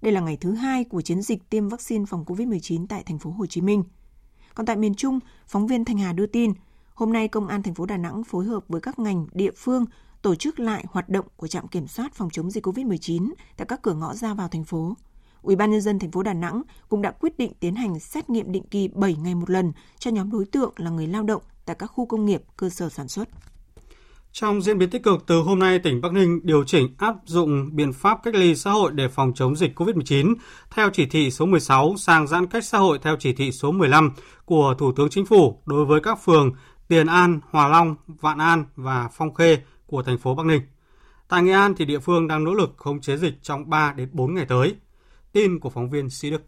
Đây 0.01 0.11
là 0.11 0.21
ngày 0.21 0.37
thứ 0.41 0.51
hai 0.51 0.83
của 0.83 1.01
chiến 1.01 1.21
dịch 1.21 1.49
tiêm 1.49 1.69
vaccine 1.69 2.05
phòng 2.05 2.23
COVID-19 2.25 2.85
tại 2.89 3.03
thành 3.03 3.19
phố 3.19 3.31
Hồ 3.31 3.45
Chí 3.45 3.61
Minh. 3.61 3.83
Còn 4.53 4.65
tại 4.65 4.75
miền 4.75 4.95
Trung, 4.95 5.19
phóng 5.47 5.67
viên 5.67 5.85
Thanh 5.85 5.97
Hà 5.97 6.13
đưa 6.13 6.25
tin, 6.25 6.53
hôm 6.93 7.13
nay 7.13 7.27
Công 7.27 7.47
an 7.47 7.63
thành 7.63 7.73
phố 7.73 7.85
Đà 7.85 7.97
Nẵng 7.97 8.23
phối 8.23 8.45
hợp 8.45 8.63
với 8.67 8.81
các 8.81 8.99
ngành 8.99 9.27
địa 9.31 9.51
phương 9.57 9.85
tổ 10.21 10.35
chức 10.35 10.59
lại 10.59 10.85
hoạt 10.89 11.09
động 11.09 11.25
của 11.35 11.47
trạm 11.47 11.67
kiểm 11.67 11.87
soát 11.87 12.13
phòng 12.13 12.29
chống 12.29 12.51
dịch 12.51 12.67
COVID-19 12.67 13.33
tại 13.57 13.65
các 13.67 13.81
cửa 13.81 13.93
ngõ 13.93 14.13
ra 14.13 14.33
vào 14.33 14.47
thành 14.47 14.63
phố. 14.63 14.95
Ủy 15.41 15.55
ban 15.55 15.71
nhân 15.71 15.81
dân 15.81 15.99
thành 15.99 16.11
phố 16.11 16.23
Đà 16.23 16.33
Nẵng 16.33 16.61
cũng 16.89 17.01
đã 17.01 17.11
quyết 17.11 17.37
định 17.37 17.51
tiến 17.59 17.75
hành 17.75 17.99
xét 17.99 18.29
nghiệm 18.29 18.51
định 18.51 18.63
kỳ 18.71 18.87
7 18.87 19.15
ngày 19.15 19.35
một 19.35 19.49
lần 19.49 19.71
cho 19.99 20.11
nhóm 20.11 20.31
đối 20.31 20.45
tượng 20.45 20.73
là 20.77 20.89
người 20.89 21.07
lao 21.07 21.23
động 21.23 21.41
tại 21.65 21.75
các 21.79 21.87
khu 21.87 22.05
công 22.05 22.25
nghiệp, 22.25 22.41
cơ 22.57 22.69
sở 22.69 22.89
sản 22.89 23.07
xuất. 23.07 23.29
Trong 24.31 24.61
diễn 24.61 24.77
biến 24.77 24.89
tích 24.89 25.03
cực, 25.03 25.23
từ 25.27 25.39
hôm 25.39 25.59
nay 25.59 25.79
tỉnh 25.79 26.01
Bắc 26.01 26.13
Ninh 26.13 26.39
điều 26.43 26.63
chỉnh 26.63 26.95
áp 26.97 27.15
dụng 27.25 27.75
biện 27.75 27.93
pháp 27.93 28.19
cách 28.23 28.35
ly 28.35 28.55
xã 28.55 28.71
hội 28.71 28.91
để 28.91 29.07
phòng 29.07 29.33
chống 29.35 29.55
dịch 29.55 29.79
COVID-19 29.79 30.35
theo 30.71 30.89
chỉ 30.93 31.05
thị 31.05 31.31
số 31.31 31.45
16 31.45 31.95
sang 31.97 32.27
giãn 32.27 32.47
cách 32.47 32.65
xã 32.65 32.77
hội 32.77 32.99
theo 33.01 33.15
chỉ 33.19 33.33
thị 33.33 33.51
số 33.51 33.71
15 33.71 34.11
của 34.45 34.75
Thủ 34.79 34.91
tướng 34.91 35.09
Chính 35.09 35.25
phủ 35.25 35.61
đối 35.65 35.85
với 35.85 36.01
các 36.01 36.23
phường 36.23 36.51
Tiền 36.87 37.07
An, 37.07 37.39
Hòa 37.51 37.67
Long, 37.67 37.95
Vạn 38.07 38.37
An 38.37 38.65
và 38.75 39.09
Phong 39.13 39.33
Khê 39.33 39.57
của 39.85 40.03
thành 40.03 40.17
phố 40.17 40.35
Bắc 40.35 40.45
Ninh. 40.45 40.61
Tại 41.27 41.43
Nghệ 41.43 41.51
An 41.51 41.73
thì 41.77 41.85
địa 41.85 41.99
phương 41.99 42.27
đang 42.27 42.43
nỗ 42.43 42.53
lực 42.53 42.73
khống 42.77 43.01
chế 43.01 43.17
dịch 43.17 43.33
trong 43.41 43.69
3 43.69 43.93
đến 43.93 44.09
4 44.11 44.33
ngày 44.33 44.45
tới. 44.45 44.75
Tin 45.37 45.59
của 45.59 45.69
phóng 45.69 45.89
viên 45.89 46.09
Sĩ 46.09 46.31
Đức. 46.31 46.41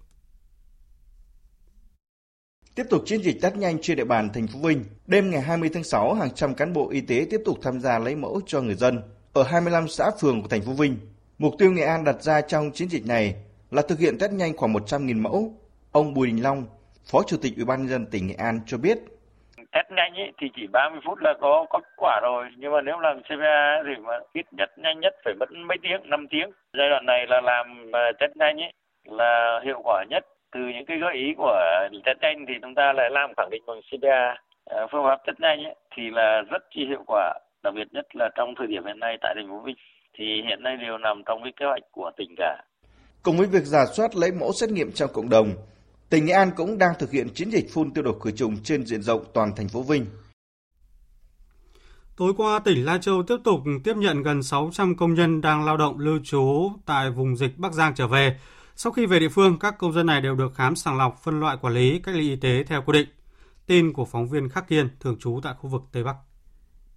Tiếp 2.75 2.83
tục 2.89 3.01
chiến 3.05 3.21
dịch 3.21 3.41
test 3.41 3.55
nhanh 3.55 3.77
trên 3.81 3.97
địa 3.97 4.05
bàn 4.05 4.29
thành 4.33 4.47
phố 4.47 4.59
Vinh, 4.67 4.83
đêm 5.07 5.31
ngày 5.31 5.41
20 5.41 5.69
tháng 5.73 5.83
6, 5.83 6.13
hàng 6.13 6.29
trăm 6.35 6.55
cán 6.55 6.73
bộ 6.73 6.89
y 6.89 7.01
tế 7.01 7.25
tiếp 7.29 7.41
tục 7.45 7.57
tham 7.61 7.79
gia 7.79 7.99
lấy 7.99 8.15
mẫu 8.15 8.41
cho 8.45 8.61
người 8.61 8.75
dân 8.75 9.01
ở 9.33 9.43
25 9.43 9.87
xã 9.87 10.05
phường 10.21 10.41
của 10.41 10.47
thành 10.47 10.61
phố 10.61 10.71
Vinh. 10.71 10.97
Mục 11.37 11.53
tiêu 11.59 11.71
Nghệ 11.71 11.83
An 11.83 12.03
đặt 12.03 12.21
ra 12.21 12.41
trong 12.41 12.71
chiến 12.71 12.89
dịch 12.89 13.05
này 13.05 13.35
là 13.71 13.81
thực 13.81 13.99
hiện 13.99 14.17
test 14.19 14.31
nhanh 14.31 14.57
khoảng 14.57 14.73
100.000 14.73 15.21
mẫu. 15.21 15.53
Ông 15.91 16.13
Bùi 16.13 16.27
Đình 16.27 16.43
Long, 16.43 16.65
Phó 17.11 17.23
Chủ 17.27 17.37
tịch 17.41 17.53
Ủy 17.55 17.65
ban 17.65 17.79
nhân 17.79 17.89
dân 17.89 18.05
tỉnh 18.05 18.27
Nghệ 18.27 18.35
An 18.37 18.59
cho 18.65 18.77
biết, 18.77 18.97
test 19.71 19.91
nhanh 19.91 20.13
ấy, 20.15 20.31
thì 20.41 20.47
chỉ 20.55 20.67
30 20.71 20.99
phút 21.05 21.17
là 21.21 21.33
có 21.41 21.65
có 21.69 21.79
kết 21.79 21.93
quả 21.97 22.19
rồi 22.21 22.45
nhưng 22.57 22.71
mà 22.71 22.81
nếu 22.81 22.99
làm 22.99 23.21
CPA 23.21 23.83
thì 23.85 24.01
mà 24.03 24.13
ít 24.33 24.45
nhất 24.51 24.69
nhanh 24.77 24.99
nhất 24.99 25.13
phải 25.25 25.33
mất 25.39 25.49
mấy 25.51 25.77
tiếng 25.83 26.09
5 26.09 26.27
tiếng 26.31 26.49
giai 26.77 26.89
đoạn 26.89 27.05
này 27.05 27.25
là 27.27 27.41
làm 27.41 27.91
ờ, 27.91 27.99
test 28.19 28.31
nhanh 28.35 28.57
ấy 28.57 28.71
là 29.11 29.61
hiệu 29.65 29.81
quả 29.83 30.03
nhất 30.09 30.23
từ 30.51 30.59
những 30.59 30.85
cái 30.87 30.97
gợi 30.97 31.15
ý 31.15 31.33
của 31.37 31.59
test 32.05 32.17
nhanh 32.21 32.45
thì 32.47 32.53
chúng 32.61 32.75
ta 32.75 32.93
lại 32.93 33.09
làm 33.11 33.29
khẳng 33.37 33.49
định 33.51 33.63
bằng 33.67 33.81
CPA 33.91 34.35
ờ, 34.65 34.87
phương 34.91 35.03
pháp 35.03 35.19
test 35.27 35.39
nhanh 35.39 35.63
ấy, 35.63 35.75
thì 35.95 36.03
là 36.11 36.41
rất 36.51 36.63
chi 36.75 36.81
hiệu 36.87 37.03
quả 37.07 37.39
đặc 37.63 37.73
biệt 37.75 37.87
nhất 37.91 38.05
là 38.13 38.29
trong 38.35 38.53
thời 38.57 38.67
điểm 38.67 38.85
hiện 38.85 38.99
nay 38.99 39.17
tại 39.21 39.33
thành 39.35 39.47
phố 39.49 39.59
Vinh 39.65 39.75
thì 40.17 40.25
hiện 40.47 40.63
nay 40.63 40.77
đều 40.77 40.97
nằm 40.97 41.23
trong 41.25 41.39
cái 41.43 41.53
kế 41.59 41.65
hoạch 41.65 41.83
của 41.91 42.11
tỉnh 42.17 42.35
cả. 42.37 42.63
Cùng 43.23 43.37
với 43.37 43.47
việc 43.47 43.63
giả 43.63 43.85
soát 43.85 44.15
lấy 44.15 44.31
mẫu 44.31 44.51
xét 44.53 44.69
nghiệm 44.69 44.91
trong 44.91 45.09
cộng 45.13 45.29
đồng, 45.29 45.49
tỉnh 46.09 46.25
Nghệ 46.25 46.33
An 46.33 46.51
cũng 46.55 46.77
đang 46.77 46.93
thực 46.99 47.11
hiện 47.11 47.27
chiến 47.33 47.49
dịch 47.51 47.65
phun 47.73 47.93
tiêu 47.93 48.03
độc 48.03 48.15
khử 48.19 48.31
trùng 48.31 48.55
trên 48.63 48.85
diện 48.85 49.01
rộng 49.01 49.21
toàn 49.33 49.49
thành 49.57 49.67
phố 49.67 49.81
Vinh. 49.81 50.05
Tối 52.17 52.33
qua, 52.37 52.59
tỉnh 52.59 52.85
Lai 52.85 52.99
Châu 53.01 53.23
tiếp 53.23 53.37
tục 53.43 53.59
tiếp 53.83 53.93
nhận 53.97 54.23
gần 54.23 54.43
600 54.43 54.95
công 54.95 55.13
nhân 55.13 55.41
đang 55.41 55.65
lao 55.65 55.77
động 55.77 55.99
lưu 55.99 56.19
trú 56.23 56.71
tại 56.85 57.09
vùng 57.09 57.35
dịch 57.35 57.57
Bắc 57.57 57.73
Giang 57.73 57.93
trở 57.95 58.07
về. 58.07 58.35
Sau 58.81 58.91
khi 58.91 59.05
về 59.05 59.19
địa 59.19 59.29
phương, 59.29 59.59
các 59.59 59.77
công 59.77 59.93
dân 59.93 60.05
này 60.05 60.21
đều 60.21 60.35
được 60.35 60.55
khám 60.55 60.75
sàng 60.75 60.97
lọc, 60.97 61.19
phân 61.23 61.39
loại 61.39 61.57
quản 61.61 61.73
lý, 61.73 61.99
cách 61.99 62.15
ly 62.15 62.29
y 62.29 62.35
tế 62.35 62.63
theo 62.63 62.83
quy 62.85 62.93
định. 62.93 63.09
Tin 63.65 63.93
của 63.93 64.05
phóng 64.05 64.27
viên 64.27 64.49
Khắc 64.49 64.67
Kiên, 64.67 64.89
thường 64.99 65.17
trú 65.19 65.39
tại 65.43 65.53
khu 65.59 65.69
vực 65.69 65.81
Tây 65.91 66.03
Bắc. 66.03 66.15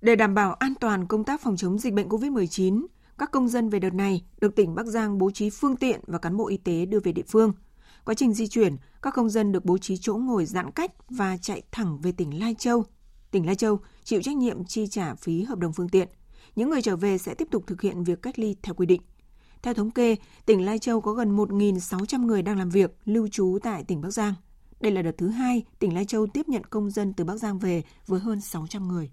Để 0.00 0.16
đảm 0.16 0.34
bảo 0.34 0.54
an 0.54 0.74
toàn 0.80 1.06
công 1.06 1.24
tác 1.24 1.40
phòng 1.40 1.56
chống 1.56 1.78
dịch 1.78 1.92
bệnh 1.92 2.08
COVID-19, 2.08 2.86
các 3.18 3.30
công 3.30 3.48
dân 3.48 3.68
về 3.68 3.78
đợt 3.78 3.94
này 3.94 4.24
được 4.40 4.56
tỉnh 4.56 4.74
Bắc 4.74 4.86
Giang 4.86 5.18
bố 5.18 5.30
trí 5.30 5.50
phương 5.50 5.76
tiện 5.76 6.00
và 6.06 6.18
cán 6.18 6.36
bộ 6.36 6.48
y 6.48 6.56
tế 6.56 6.86
đưa 6.86 7.00
về 7.00 7.12
địa 7.12 7.24
phương. 7.28 7.52
Quá 8.04 8.14
trình 8.14 8.34
di 8.34 8.48
chuyển, 8.48 8.76
các 9.02 9.14
công 9.14 9.30
dân 9.30 9.52
được 9.52 9.64
bố 9.64 9.78
trí 9.78 9.96
chỗ 9.96 10.14
ngồi 10.14 10.44
giãn 10.44 10.70
cách 10.70 10.90
và 11.10 11.36
chạy 11.36 11.62
thẳng 11.72 11.98
về 12.00 12.12
tỉnh 12.12 12.40
Lai 12.40 12.54
Châu. 12.58 12.84
Tỉnh 13.30 13.46
Lai 13.46 13.54
Châu 13.54 13.80
chịu 14.04 14.22
trách 14.22 14.36
nhiệm 14.36 14.64
chi 14.64 14.86
trả 14.86 15.14
phí 15.14 15.42
hợp 15.42 15.58
đồng 15.58 15.72
phương 15.72 15.88
tiện. 15.88 16.08
Những 16.56 16.70
người 16.70 16.82
trở 16.82 16.96
về 16.96 17.18
sẽ 17.18 17.34
tiếp 17.34 17.48
tục 17.50 17.64
thực 17.66 17.82
hiện 17.82 18.04
việc 18.04 18.22
cách 18.22 18.38
ly 18.38 18.56
theo 18.62 18.74
quy 18.74 18.86
định. 18.86 19.02
Theo 19.62 19.74
thống 19.74 19.90
kê, 19.90 20.16
tỉnh 20.46 20.64
Lai 20.64 20.78
Châu 20.78 21.00
có 21.00 21.12
gần 21.12 21.36
1.600 21.36 22.26
người 22.26 22.42
đang 22.42 22.58
làm 22.58 22.70
việc, 22.70 22.96
lưu 23.04 23.28
trú 23.28 23.58
tại 23.62 23.84
tỉnh 23.84 24.00
Bắc 24.00 24.10
Giang. 24.10 24.34
Đây 24.80 24.92
là 24.92 25.02
đợt 25.02 25.12
thứ 25.18 25.28
hai 25.28 25.62
tỉnh 25.78 25.94
Lai 25.94 26.04
Châu 26.04 26.26
tiếp 26.26 26.48
nhận 26.48 26.64
công 26.64 26.90
dân 26.90 27.12
từ 27.12 27.24
Bắc 27.24 27.36
Giang 27.36 27.58
về 27.58 27.82
với 28.06 28.20
hơn 28.20 28.40
600 28.40 28.88
người. 28.88 29.10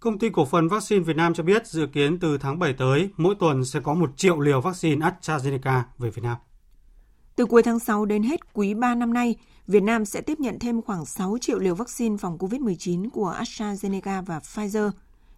Công 0.00 0.18
ty 0.18 0.30
cổ 0.30 0.44
phần 0.44 0.68
vaccine 0.68 1.04
Việt 1.04 1.16
Nam 1.16 1.34
cho 1.34 1.42
biết 1.42 1.66
dự 1.66 1.86
kiến 1.86 2.18
từ 2.18 2.38
tháng 2.38 2.58
7 2.58 2.72
tới, 2.72 3.10
mỗi 3.16 3.34
tuần 3.40 3.64
sẽ 3.64 3.80
có 3.80 3.94
1 3.94 4.10
triệu 4.16 4.40
liều 4.40 4.60
vaccine 4.60 5.06
AstraZeneca 5.06 5.82
về 5.98 6.10
Việt 6.10 6.22
Nam. 6.22 6.36
Từ 7.36 7.46
cuối 7.46 7.62
tháng 7.62 7.78
6 7.78 8.04
đến 8.04 8.22
hết 8.22 8.52
quý 8.52 8.74
3 8.74 8.94
năm 8.94 9.12
nay, 9.12 9.36
Việt 9.66 9.82
Nam 9.82 10.04
sẽ 10.04 10.20
tiếp 10.20 10.40
nhận 10.40 10.58
thêm 10.58 10.82
khoảng 10.82 11.06
6 11.06 11.38
triệu 11.40 11.58
liều 11.58 11.74
vaccine 11.74 12.16
phòng 12.16 12.38
COVID-19 12.38 13.10
của 13.10 13.36
AstraZeneca 13.40 14.22
và 14.24 14.38
Pfizer. 14.38 14.90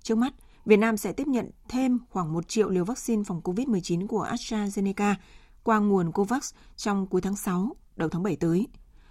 Trước 0.02 0.18
mắt, 0.18 0.32
Việt 0.66 0.76
Nam 0.76 0.96
sẽ 0.96 1.12
tiếp 1.12 1.28
nhận 1.28 1.50
thêm 1.68 1.98
khoảng 2.10 2.32
1 2.32 2.48
triệu 2.48 2.70
liều 2.70 2.84
vaccine 2.84 3.22
phòng 3.24 3.40
COVID-19 3.44 4.06
của 4.06 4.24
AstraZeneca 4.24 5.14
qua 5.62 5.78
nguồn 5.78 6.12
COVAX 6.12 6.54
trong 6.76 7.06
cuối 7.06 7.20
tháng 7.20 7.36
6, 7.36 7.76
đầu 7.96 8.08
tháng 8.08 8.22
7 8.22 8.36
tới. 8.36 8.66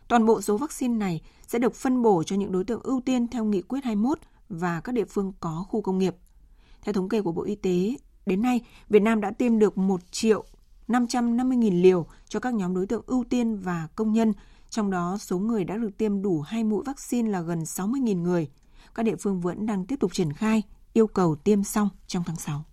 Toàn 0.08 0.26
bộ 0.26 0.42
số 0.42 0.58
vaccine 0.58 0.98
này 0.98 1.22
sẽ 1.48 1.60
được 1.60 1.76
phân 1.76 2.02
bổ 2.02 2.24
cho 2.24 2.36
những 2.36 2.52
đối 2.52 2.64
tượng 2.64 2.82
ưu 2.84 3.02
tiên 3.02 3.28
theo 3.28 3.46
nghị 3.46 3.62
quyết 3.62 3.84
21 3.84 4.20
và 4.50 4.82
các 4.82 4.92
địa 4.92 5.06
phương 5.06 5.34
có 5.40 5.66
khu 5.70 5.82
công 5.82 5.98
nghiệp. 5.98 6.16
Theo 6.82 6.94
thống 6.94 7.10
kê 7.10 7.22
của 7.22 7.32
Bộ 7.32 7.44
Y 7.44 7.56
tế, 7.56 7.96
đến 8.26 8.42
nay 8.42 8.62
Việt 8.90 9.02
Nam 9.02 9.22
đã 9.22 9.32
tiêm 9.32 9.60
được 9.60 9.78
1 9.78 10.02
triệu 10.12 10.44
550.000 10.88 11.82
liều 11.82 12.06
cho 12.28 12.40
các 12.40 12.54
nhóm 12.54 12.74
đối 12.76 12.86
tượng 12.86 13.04
ưu 13.08 13.24
tiên 13.30 13.58
và 13.58 13.88
công 13.96 14.14
nhân, 14.14 14.34
trong 14.70 14.92
đó 14.92 15.18
số 15.20 15.40
người 15.40 15.64
đã 15.64 15.78
được 15.78 15.98
tiêm 15.98 16.22
đủ 16.22 16.42
hai 16.42 16.64
mũi 16.64 16.84
vaccine 16.86 17.30
là 17.30 17.42
gần 17.42 17.60
60.000 17.60 18.22
người. 18.22 18.50
Các 18.96 19.04
địa 19.04 19.16
phương 19.16 19.42
vẫn 19.42 19.66
đang 19.66 19.86
tiếp 19.86 19.96
tục 20.00 20.14
triển 20.14 20.34
khai, 20.34 20.64
yêu 20.96 21.08
cầu 21.08 21.36
tiêm 21.36 21.64
xong 21.64 21.90
trong 22.08 22.24
tháng 22.26 22.36
6. 22.36 22.66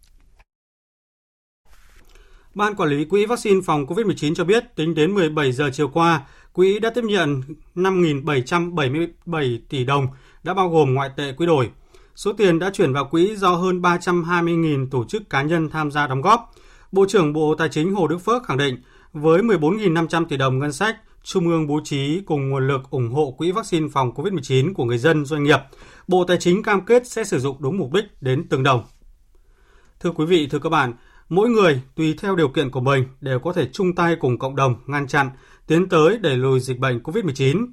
Ban 2.55 2.75
Quản 2.75 2.89
lý 2.89 3.05
Quỹ 3.05 3.27
vaccine 3.27 3.61
phòng 3.65 3.87
COVID-19 3.87 4.35
cho 4.35 4.45
biết 4.45 4.65
tính 4.77 4.95
đến 4.95 5.15
17 5.15 5.53
giờ 5.53 5.71
chiều 5.73 5.89
qua, 5.89 6.27
quỹ 6.53 6.79
đã 6.79 6.91
tiếp 6.91 7.05
nhận 7.05 7.43
5.777 7.75 9.59
tỷ 9.69 9.85
đồng, 9.85 10.07
đã 10.43 10.55
bao 10.55 10.69
gồm 10.69 10.95
ngoại 10.95 11.11
tệ 11.17 11.33
quỹ 11.33 11.47
đổi. 11.47 11.71
Số 12.17 12.33
tiền 12.33 12.59
đã 12.59 12.71
chuyển 12.71 12.93
vào 12.93 13.05
quỹ 13.05 13.37
do 13.37 13.55
hơn 13.55 13.81
320.000 13.81 14.89
tổ 14.91 15.05
chức 15.05 15.31
cá 15.31 15.43
nhân 15.43 15.71
tham 15.71 15.91
gia 15.91 16.07
đóng 16.07 16.23
góp. 16.23 16.55
Bộ 16.93 17.07
trưởng 17.09 17.33
Bộ 17.33 17.55
Tài 17.55 17.69
chính 17.69 17.95
Hồ 17.95 18.09
Đức 18.09 18.19
Phước 18.19 18.45
khẳng 18.45 18.59
định, 18.59 18.83
với 19.13 19.43
14.500 19.43 20.25
tỷ 20.25 20.37
đồng 20.37 20.59
ngân 20.59 20.73
sách, 20.73 20.97
Trung 21.23 21.49
ương 21.49 21.67
bố 21.67 21.81
trí 21.85 22.23
cùng 22.27 22.49
nguồn 22.49 22.69
lực 22.69 22.91
ủng 22.91 23.11
hộ 23.11 23.35
quỹ 23.39 23.53
vaccine 23.53 23.89
phòng 23.93 24.13
COVID-19 24.15 24.75
của 24.75 24.85
người 24.85 24.99
dân, 24.99 25.25
doanh 25.25 25.45
nghiệp, 25.45 25.59
Bộ 26.09 26.25
Tài 26.25 26.37
chính 26.37 26.63
cam 26.63 26.85
kết 26.85 27.07
sẽ 27.07 27.25
sử 27.25 27.39
dụng 27.39 27.57
đúng 27.61 27.79
mục 27.79 27.93
đích 27.93 28.05
đến 28.21 28.47
từng 28.49 28.63
đồng. 28.63 28.85
Thưa 30.01 30.11
quý 30.11 30.27
vị, 30.27 30.47
thưa 30.47 30.59
các 30.59 30.69
bạn, 30.69 30.93
mỗi 31.29 31.49
người 31.49 31.83
tùy 31.97 32.15
theo 32.19 32.37
điều 32.37 32.49
kiện 32.49 32.71
của 32.71 32.81
mình 32.81 33.05
đều 33.21 33.39
có 33.39 33.53
thể 33.53 33.69
chung 33.73 33.95
tay 33.95 34.17
cùng 34.21 34.39
cộng 34.39 34.57
đồng 34.57 34.75
ngăn 34.87 35.07
chặn, 35.07 35.31
tiến 35.67 35.89
tới 35.89 36.19
đẩy 36.19 36.37
lùi 36.37 36.61
dịch 36.61 36.79
bệnh 36.79 36.99
COVID-19. 36.99 37.67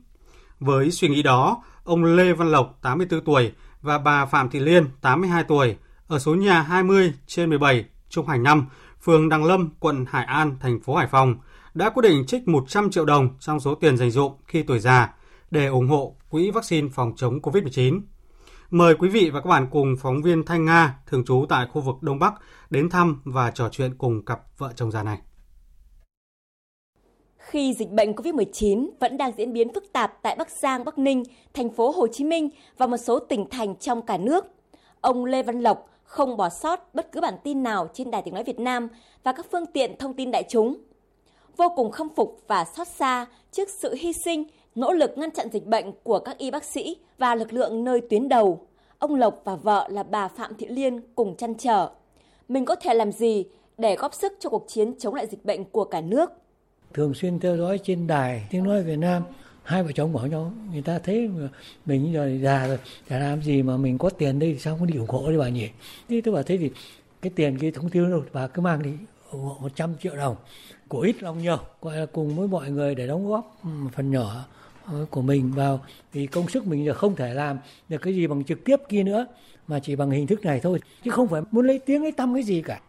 Với 0.60 0.92
suy 0.92 1.08
nghĩ 1.08 1.24
đó, 1.24 1.64
ông 1.84 2.04
Lê 2.04 2.34
Văn 2.34 2.52
Lộc, 2.52 2.80
84 2.82 3.22
tuổi, 3.22 3.52
và 3.82 3.98
bà 3.98 4.26
Phạm 4.26 4.50
Thị 4.50 4.60
Liên, 4.60 4.86
82 5.02 5.44
tuổi, 5.44 5.76
ở 6.08 6.20
số 6.20 6.36
nhà 6.36 6.62
20 6.62 7.14
trên 7.28 7.50
17 7.50 7.86
Trung 8.10 8.28
Hành 8.28 8.44
5, 8.44 8.66
phường 9.02 9.30
Đăng 9.30 9.46
Lâm, 9.46 9.70
quận 9.80 10.06
Hải 10.10 10.26
An, 10.26 10.58
thành 10.60 10.80
phố 10.80 10.96
Hải 10.96 11.08
Phòng 11.08 11.36
đã 11.74 11.90
quyết 11.90 12.02
định 12.02 12.26
trích 12.28 12.48
100 12.48 12.92
triệu 12.92 13.06
đồng 13.06 13.30
trong 13.40 13.60
số 13.60 13.76
tiền 13.76 13.98
dành 13.98 14.12
dụng 14.12 14.34
khi 14.46 14.64
tuổi 14.64 14.80
già 14.80 15.14
để 15.52 15.68
ủng 15.68 15.88
hộ 15.88 16.16
quỹ 16.30 16.52
vaccine 16.52 16.90
phòng 16.94 17.14
chống 17.16 17.40
COVID-19. 17.40 18.02
Mời 18.70 18.96
quý 18.96 19.10
vị 19.10 19.30
và 19.30 19.42
các 19.42 19.50
bạn 19.50 19.68
cùng 19.72 19.96
phóng 20.00 20.22
viên 20.22 20.46
Thanh 20.46 20.66
Nga, 20.66 21.00
thường 21.08 21.26
trú 21.26 21.46
tại 21.50 21.68
khu 21.74 21.82
vực 21.82 21.96
Đông 22.02 22.20
Bắc, 22.20 22.34
đến 22.70 22.90
thăm 22.90 23.22
và 23.26 23.52
trò 23.52 23.70
chuyện 23.70 23.98
cùng 23.98 24.26
cặp 24.26 24.40
vợ 24.58 24.70
chồng 24.76 24.92
già 24.92 25.04
này. 25.04 25.18
Khi 27.38 27.74
dịch 27.74 27.90
bệnh 27.90 28.12
COVID-19 28.12 28.90
vẫn 29.00 29.18
đang 29.18 29.32
diễn 29.38 29.54
biến 29.54 29.74
phức 29.74 29.94
tạp 29.94 30.14
tại 30.22 30.36
Bắc 30.36 30.50
Giang, 30.50 30.86
Bắc 30.86 30.98
Ninh, 30.98 31.24
thành 31.54 31.70
phố 31.70 31.92
Hồ 31.92 32.08
Chí 32.08 32.24
Minh 32.24 32.50
và 32.78 32.88
một 32.88 32.98
số 32.98 33.20
tỉnh 33.20 33.46
thành 33.50 33.76
trong 33.76 34.02
cả 34.02 34.18
nước, 34.18 34.46
ông 35.02 35.26
Lê 35.26 35.44
Văn 35.44 35.60
Lộc, 35.60 35.90
không 36.04 36.38
bỏ 36.38 36.50
sót 36.50 36.94
bất 36.94 37.12
cứ 37.12 37.22
bản 37.22 37.34
tin 37.44 37.64
nào 37.64 37.90
trên 37.94 38.12
Đài 38.12 38.22
Tiếng 38.22 38.34
Nói 38.34 38.44
Việt 38.44 38.60
Nam 38.60 38.88
và 39.24 39.32
các 39.32 39.46
phương 39.52 39.66
tiện 39.74 39.98
thông 39.98 40.14
tin 40.14 40.32
đại 40.32 40.44
chúng. 40.50 40.78
Vô 41.60 41.74
cùng 41.76 41.92
khâm 41.92 42.10
phục 42.16 42.42
và 42.48 42.66
xót 42.76 42.88
xa 42.88 43.26
trước 43.52 43.70
sự 43.70 43.94
hy 43.94 44.14
sinh, 44.14 44.44
nỗ 44.76 44.94
lực 44.94 45.18
ngăn 45.18 45.32
chặn 45.32 45.48
dịch 45.54 45.66
bệnh 45.66 45.86
của 46.04 46.20
các 46.20 46.38
y 46.38 46.52
bác 46.52 46.64
sĩ 46.64 46.98
và 47.18 47.36
lực 47.36 47.54
lượng 47.54 47.84
nơi 47.84 48.02
tuyến 48.10 48.30
đầu. 48.30 48.68
Ông 49.00 49.16
Lộc 49.16 49.42
và 49.44 49.56
vợ 49.56 49.88
là 49.92 50.04
bà 50.04 50.28
Phạm 50.28 50.56
Thị 50.56 50.68
Liên 50.70 51.02
cùng 51.16 51.36
chăn 51.36 51.54
trở. 51.56 51.90
Mình 52.50 52.66
có 52.66 52.76
thể 52.76 52.94
làm 52.94 53.12
gì 53.12 53.46
để 53.78 53.96
góp 53.96 54.14
sức 54.14 54.34
cho 54.40 54.50
cuộc 54.50 54.66
chiến 54.68 54.94
chống 55.00 55.16
lại 55.16 55.28
dịch 55.28 55.46
bệnh 55.46 55.66
của 55.66 55.84
cả 55.84 56.02
nước? 56.02 56.32
Thường 56.94 57.14
xuyên 57.14 57.40
theo 57.40 57.58
dõi 57.58 57.80
trên 57.84 58.08
đài 58.08 58.48
Tiếng 58.50 58.64
Nói 58.64 58.84
Việt 58.84 58.98
Nam 58.98 59.24
hai 59.64 59.84
vợ 59.84 59.92
chồng 59.96 60.14
bỏ 60.14 60.26
nhau 60.26 60.52
người 60.72 60.82
ta 60.82 61.00
thấy 61.00 61.30
mình 61.86 62.14
rồi 62.14 62.40
già 62.44 62.68
rồi 62.68 62.78
chả 63.10 63.20
làm 63.20 63.42
gì 63.42 63.64
mà 63.64 63.78
mình 63.78 63.98
có 63.98 64.10
tiền 64.10 64.40
đây 64.40 64.54
thì 64.54 64.60
sao 64.60 64.78
không 64.78 64.88
đi 64.88 64.98
ủng 64.98 65.10
hộ 65.10 65.32
đi 65.32 65.38
bà 65.38 65.50
nhỉ 65.50 65.70
thế 66.10 66.22
tôi 66.26 66.34
bảo 66.34 66.44
thế 66.44 66.58
thì 66.58 66.72
cái 67.22 67.32
tiền 67.36 67.58
kia 67.60 67.72
không 67.72 67.90
tiêu 67.90 68.10
đâu 68.10 68.24
bà 68.34 68.48
cứ 68.48 68.62
mang 68.62 68.84
đi 68.84 68.92
ủng 69.32 69.42
hộ 69.42 69.56
100 69.60 69.94
triệu 70.02 70.16
đồng 70.16 70.36
của 70.88 71.00
ít 71.00 71.24
lòng 71.24 71.42
nhiều 71.42 71.58
gọi 71.82 71.98
là 71.98 72.06
cùng 72.06 72.36
với 72.36 72.48
mọi 72.48 72.70
người 72.70 72.96
để 72.96 73.08
đóng 73.08 73.30
góp 73.30 73.58
ừ, 73.64 73.70
một 73.70 73.90
phần 73.96 74.12
nhỏ 74.12 74.46
ờ, 74.86 75.06
của 75.10 75.22
mình 75.22 75.52
vào. 75.56 75.80
Vì 76.14 76.28
công 76.28 76.48
sức 76.48 76.68
mình 76.68 76.86
giờ 76.86 76.94
không 76.94 77.16
thể 77.16 77.34
làm 77.34 77.60
được 77.90 77.98
cái 78.02 78.16
gì 78.16 78.28
bằng 78.28 78.44
trực 78.44 78.64
tiếp 78.66 78.80
kia 78.90 79.04
nữa 79.04 79.26
mà 79.68 79.80
chỉ 79.80 79.96
bằng 79.96 80.12
hình 80.12 80.28
thức 80.28 80.46
này 80.46 80.60
thôi 80.60 80.80
chứ 81.04 81.12
không 81.12 81.28
phải 81.28 81.42
muốn 81.52 81.68
lấy 81.68 81.80
tiếng 81.80 82.04
lấy 82.04 82.12
tâm 82.12 82.34
cái 82.34 82.44
gì 82.44 82.62
cả. 82.62 82.82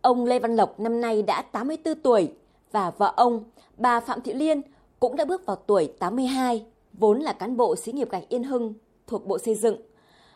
Ông 0.00 0.24
Lê 0.24 0.38
Văn 0.38 0.56
Lộc 0.56 0.80
năm 0.80 1.00
nay 1.00 1.22
đã 1.22 1.42
84 1.42 1.94
tuổi 2.02 2.32
và 2.72 2.90
vợ 2.90 3.12
ông, 3.16 3.44
bà 3.76 4.00
Phạm 4.00 4.20
Thị 4.20 4.32
Liên 4.32 4.60
cũng 5.00 5.16
đã 5.16 5.24
bước 5.24 5.46
vào 5.46 5.56
tuổi 5.56 5.92
82, 5.98 6.64
vốn 6.92 7.20
là 7.20 7.32
cán 7.32 7.56
bộ 7.56 7.76
xí 7.76 7.92
nghiệp 7.92 8.10
gạch 8.10 8.28
Yên 8.28 8.44
Hưng 8.44 8.74
thuộc 9.06 9.26
Bộ 9.26 9.38
Xây 9.38 9.54
dựng. 9.54 9.76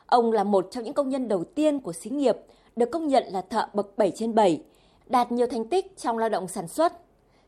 Ông 0.06 0.32
là 0.32 0.44
một 0.44 0.68
trong 0.70 0.84
những 0.84 0.94
công 0.94 1.08
nhân 1.08 1.28
đầu 1.28 1.44
tiên 1.44 1.80
của 1.80 1.92
xí 1.92 2.10
nghiệp 2.10 2.36
được 2.76 2.90
công 2.92 3.08
nhận 3.08 3.24
là 3.30 3.40
thợ 3.40 3.66
bậc 3.74 3.98
7 3.98 4.10
trên 4.10 4.34
7, 4.34 4.60
đạt 5.06 5.32
nhiều 5.32 5.46
thành 5.46 5.64
tích 5.64 5.96
trong 5.96 6.18
lao 6.18 6.28
động 6.28 6.48
sản 6.48 6.68
xuất. 6.68 6.92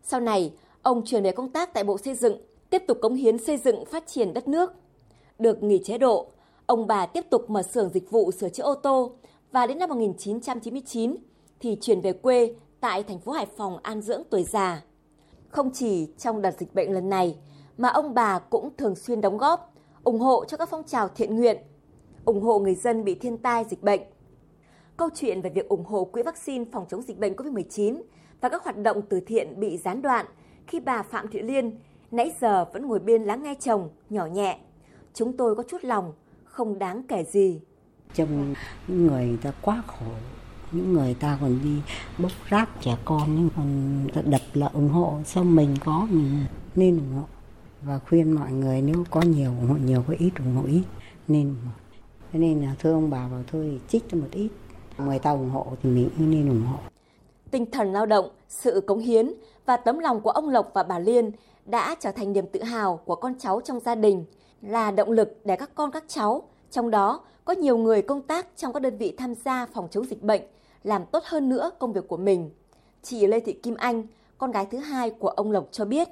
Sau 0.02 0.20
này, 0.20 0.52
ông 0.82 1.04
chuyển 1.04 1.22
về 1.22 1.32
công 1.32 1.52
tác 1.52 1.74
tại 1.74 1.84
Bộ 1.84 1.98
Xây 1.98 2.14
dựng, 2.14 2.36
tiếp 2.70 2.82
tục 2.86 2.98
cống 3.02 3.14
hiến 3.14 3.38
xây 3.38 3.56
dựng 3.56 3.84
phát 3.84 4.06
triển 4.06 4.34
đất 4.34 4.48
nước. 4.48 4.72
Được 5.38 5.62
nghỉ 5.62 5.78
chế 5.84 5.98
độ, 5.98 6.26
ông 6.66 6.86
bà 6.86 7.06
tiếp 7.06 7.24
tục 7.30 7.50
mở 7.50 7.62
xưởng 7.62 7.88
dịch 7.88 8.10
vụ 8.10 8.30
sửa 8.32 8.48
chữa 8.48 8.62
ô 8.62 8.74
tô 8.74 9.12
và 9.52 9.66
đến 9.66 9.78
năm 9.78 9.88
1999 9.88 11.16
thì 11.60 11.76
chuyển 11.80 12.00
về 12.00 12.12
quê 12.12 12.54
tại 12.80 13.02
thành 13.02 13.18
phố 13.18 13.32
Hải 13.32 13.46
Phòng 13.56 13.78
an 13.82 14.02
dưỡng 14.02 14.22
tuổi 14.30 14.44
già. 14.44 14.82
Không 15.48 15.70
chỉ 15.74 16.06
trong 16.18 16.42
đợt 16.42 16.54
dịch 16.58 16.74
bệnh 16.74 16.92
lần 16.92 17.10
này, 17.10 17.36
mà 17.78 17.88
ông 17.88 18.14
bà 18.14 18.38
cũng 18.38 18.70
thường 18.76 18.94
xuyên 18.94 19.20
đóng 19.20 19.38
góp, 19.38 19.74
ủng 20.04 20.20
hộ 20.20 20.44
cho 20.44 20.56
các 20.56 20.68
phong 20.70 20.84
trào 20.84 21.08
thiện 21.08 21.36
nguyện, 21.36 21.56
ủng 22.24 22.42
hộ 22.42 22.58
người 22.58 22.74
dân 22.74 23.04
bị 23.04 23.14
thiên 23.14 23.38
tai 23.38 23.64
dịch 23.70 23.82
bệnh. 23.82 24.00
Câu 24.98 25.08
chuyện 25.14 25.40
về 25.40 25.50
việc 25.50 25.68
ủng 25.68 25.84
hộ 25.84 26.04
quỹ 26.04 26.22
vaccine 26.22 26.64
phòng 26.72 26.86
chống 26.88 27.02
dịch 27.02 27.18
bệnh 27.18 27.34
COVID-19 27.34 28.02
và 28.40 28.48
các 28.48 28.64
hoạt 28.64 28.78
động 28.78 29.02
từ 29.08 29.20
thiện 29.20 29.60
bị 29.60 29.76
gián 29.76 30.02
đoạn 30.02 30.26
khi 30.66 30.80
bà 30.80 31.02
Phạm 31.02 31.28
Thị 31.28 31.42
Liên 31.42 31.78
nãy 32.10 32.32
giờ 32.40 32.64
vẫn 32.72 32.86
ngồi 32.86 32.98
bên 32.98 33.24
lắng 33.24 33.42
nghe 33.42 33.54
chồng 33.60 33.88
nhỏ 34.10 34.26
nhẹ. 34.26 34.58
Chúng 35.14 35.36
tôi 35.36 35.54
có 35.54 35.62
chút 35.62 35.84
lòng, 35.84 36.12
không 36.44 36.78
đáng 36.78 37.02
kể 37.08 37.24
gì. 37.24 37.60
Chồng 38.14 38.54
người, 38.88 39.26
người 39.26 39.38
ta 39.42 39.52
quá 39.62 39.82
khổ, 39.86 40.06
những 40.72 40.92
người 40.92 41.14
ta 41.14 41.38
còn 41.40 41.58
đi 41.64 41.76
bốc 42.18 42.32
rác 42.48 42.68
trẻ 42.80 42.96
con 43.04 43.34
nhưng 43.36 43.50
còn 43.56 44.30
đập 44.30 44.42
là 44.54 44.66
ủng 44.66 44.88
hộ 44.88 45.18
xong 45.24 45.56
mình 45.56 45.76
có 45.84 46.06
mình 46.10 46.44
nên 46.74 46.98
ủng 46.98 47.12
hộ 47.12 47.26
và 47.82 47.98
khuyên 47.98 48.32
mọi 48.32 48.52
người 48.52 48.82
nếu 48.82 49.04
có 49.10 49.20
nhiều 49.20 49.50
ủng 49.50 49.68
hộ 49.68 49.76
nhiều 49.76 50.04
có 50.08 50.14
ít 50.18 50.30
ủng 50.38 50.54
hộ 50.54 50.64
ít 50.66 50.84
nên 51.28 51.56
thế 52.32 52.38
nên 52.38 52.60
là 52.60 52.74
thưa 52.78 52.92
ông 52.92 53.10
bà 53.10 53.28
bảo 53.28 53.42
thôi 53.46 53.80
trích 53.88 54.04
cho 54.08 54.18
một 54.18 54.28
ít 54.32 54.48
người 54.98 55.18
ta 55.18 55.30
ủng 55.30 55.50
hộ 55.50 55.66
thì 55.82 55.90
mình 55.90 56.10
cũng 56.16 56.30
nên 56.30 56.48
ủng 56.48 56.66
hộ 56.66 56.78
tinh 57.50 57.70
thần 57.70 57.92
lao 57.92 58.06
động 58.06 58.28
sự 58.48 58.80
cống 58.86 58.98
hiến 58.98 59.32
và 59.66 59.76
tấm 59.76 59.98
lòng 59.98 60.20
của 60.20 60.30
ông 60.30 60.48
Lộc 60.48 60.70
và 60.74 60.82
bà 60.82 60.98
Liên 60.98 61.30
đã 61.64 61.96
trở 62.00 62.12
thành 62.12 62.32
niềm 62.32 62.46
tự 62.46 62.62
hào 62.62 62.96
của 63.04 63.14
con 63.14 63.34
cháu 63.38 63.60
trong 63.60 63.80
gia 63.80 63.94
đình 63.94 64.24
là 64.62 64.90
động 64.90 65.10
lực 65.10 65.40
để 65.44 65.56
các 65.56 65.70
con 65.74 65.90
các 65.90 66.04
cháu 66.08 66.42
trong 66.70 66.90
đó 66.90 67.20
có 67.44 67.52
nhiều 67.52 67.78
người 67.78 68.02
công 68.02 68.22
tác 68.22 68.46
trong 68.56 68.72
các 68.72 68.82
đơn 68.82 68.96
vị 68.96 69.14
tham 69.18 69.34
gia 69.34 69.66
phòng 69.66 69.88
chống 69.90 70.04
dịch 70.04 70.22
bệnh 70.22 70.42
làm 70.82 71.06
tốt 71.06 71.24
hơn 71.24 71.48
nữa 71.48 71.70
công 71.78 71.92
việc 71.92 72.08
của 72.08 72.16
mình. 72.16 72.50
Chị 73.02 73.26
Lê 73.26 73.40
Thị 73.40 73.52
Kim 73.52 73.74
Anh, 73.74 74.06
con 74.38 74.50
gái 74.50 74.66
thứ 74.70 74.78
hai 74.78 75.10
của 75.10 75.28
ông 75.28 75.52
Lộc 75.52 75.68
cho 75.70 75.84
biết. 75.84 76.08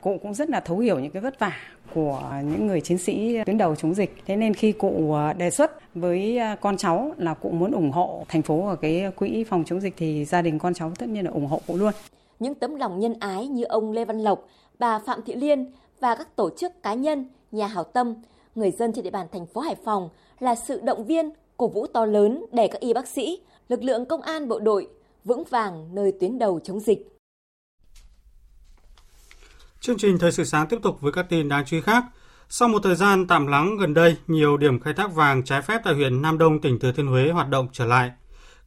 Cụ 0.00 0.18
cũng 0.22 0.34
rất 0.34 0.50
là 0.50 0.60
thấu 0.60 0.78
hiểu 0.78 0.98
những 0.98 1.12
cái 1.12 1.22
vất 1.22 1.38
vả 1.38 1.52
của 1.94 2.32
những 2.44 2.66
người 2.66 2.80
chiến 2.80 2.98
sĩ 2.98 3.36
tuyến 3.46 3.58
đầu 3.58 3.76
chống 3.76 3.94
dịch. 3.94 4.16
Thế 4.26 4.36
nên 4.36 4.54
khi 4.54 4.72
cụ 4.72 5.12
ờ, 5.12 5.32
đề 5.32 5.50
xuất 5.50 5.94
với 5.94 6.38
ờ, 6.38 6.56
con 6.60 6.76
cháu 6.76 7.12
là 7.16 7.34
cụ 7.34 7.50
muốn 7.50 7.72
ủng 7.72 7.90
hộ 7.90 8.24
thành 8.28 8.42
phố 8.42 8.68
ở 8.68 8.76
cái 8.76 9.04
quỹ 9.16 9.44
phòng 9.44 9.64
chống 9.66 9.80
dịch 9.80 9.94
thì 9.96 10.24
gia 10.24 10.42
đình 10.42 10.58
con 10.58 10.74
cháu 10.74 10.92
tất 10.98 11.08
nhiên 11.08 11.24
là 11.24 11.30
ủng 11.30 11.46
hộ 11.46 11.60
cụ 11.66 11.76
luôn. 11.76 11.92
Những 12.38 12.54
tấm 12.54 12.76
lòng 12.76 13.00
nhân 13.00 13.14
ái 13.20 13.46
như 13.46 13.64
ông 13.64 13.92
Lê 13.92 14.04
Văn 14.04 14.18
Lộc, 14.18 14.48
bà 14.78 14.98
Phạm 14.98 15.20
Thị 15.26 15.34
Liên 15.34 15.72
và 16.00 16.14
các 16.14 16.36
tổ 16.36 16.50
chức 16.56 16.82
cá 16.82 16.94
nhân, 16.94 17.26
nhà 17.52 17.66
hảo 17.66 17.84
tâm, 17.84 18.14
người 18.54 18.70
dân 18.70 18.92
trên 18.92 19.04
địa 19.04 19.10
bàn 19.10 19.26
thành 19.32 19.46
phố 19.46 19.60
Hải 19.60 19.76
Phòng 19.84 20.08
là 20.38 20.54
sự 20.54 20.80
động 20.80 21.04
viên, 21.04 21.30
cổ 21.56 21.68
vũ 21.68 21.86
to 21.86 22.06
lớn 22.06 22.44
để 22.52 22.68
các 22.68 22.80
y 22.80 22.92
bác 22.92 23.08
sĩ, 23.08 23.40
lực 23.68 23.82
lượng 23.82 24.04
công 24.04 24.22
an 24.22 24.48
bộ 24.48 24.58
đội 24.58 24.88
vững 25.24 25.44
vàng 25.50 25.94
nơi 25.94 26.12
tuyến 26.20 26.38
đầu 26.38 26.60
chống 26.60 26.80
dịch. 26.80 27.19
Chương 29.80 29.98
trình 29.98 30.18
Thời 30.18 30.32
sự 30.32 30.44
sáng 30.44 30.66
tiếp 30.66 30.78
tục 30.82 31.00
với 31.00 31.12
các 31.12 31.26
tin 31.28 31.48
đáng 31.48 31.64
chú 31.64 31.76
ý 31.76 31.80
khác. 31.80 32.04
Sau 32.48 32.68
một 32.68 32.78
thời 32.82 32.94
gian 32.94 33.26
tạm 33.26 33.46
lắng 33.46 33.76
gần 33.76 33.94
đây, 33.94 34.16
nhiều 34.26 34.56
điểm 34.56 34.80
khai 34.80 34.94
thác 34.94 35.14
vàng 35.14 35.44
trái 35.44 35.62
phép 35.62 35.80
tại 35.84 35.94
huyện 35.94 36.22
Nam 36.22 36.38
Đông, 36.38 36.60
tỉnh 36.60 36.78
Thừa 36.78 36.92
Thiên 36.92 37.06
Huế 37.06 37.30
hoạt 37.30 37.48
động 37.48 37.68
trở 37.72 37.86
lại. 37.86 38.12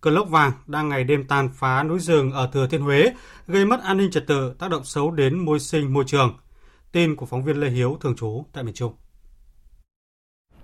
Cơn 0.02 0.14
lốc 0.14 0.30
vàng 0.30 0.52
đang 0.68 0.90
ngày 0.90 1.04
đêm 1.04 1.28
tàn 1.28 1.50
phá 1.54 1.84
núi 1.84 2.00
rừng 2.00 2.32
ở 2.32 2.50
Thừa 2.54 2.68
Thiên 2.68 2.82
Huế, 2.82 3.14
gây 3.48 3.66
mất 3.66 3.82
an 3.84 3.98
ninh 3.98 4.12
trật 4.12 4.28
tự, 4.28 4.54
tác 4.60 4.72
động 4.72 4.84
xấu 4.84 5.12
đến 5.12 5.46
môi 5.46 5.60
sinh 5.60 5.94
môi 5.94 6.04
trường. 6.08 6.38
Tin 6.92 7.16
của 7.16 7.26
phóng 7.26 7.44
viên 7.44 7.60
Lê 7.60 7.70
Hiếu 7.70 7.98
thường 8.02 8.16
trú 8.16 8.46
tại 8.54 8.64
miền 8.64 8.74
Trung. 8.74 8.94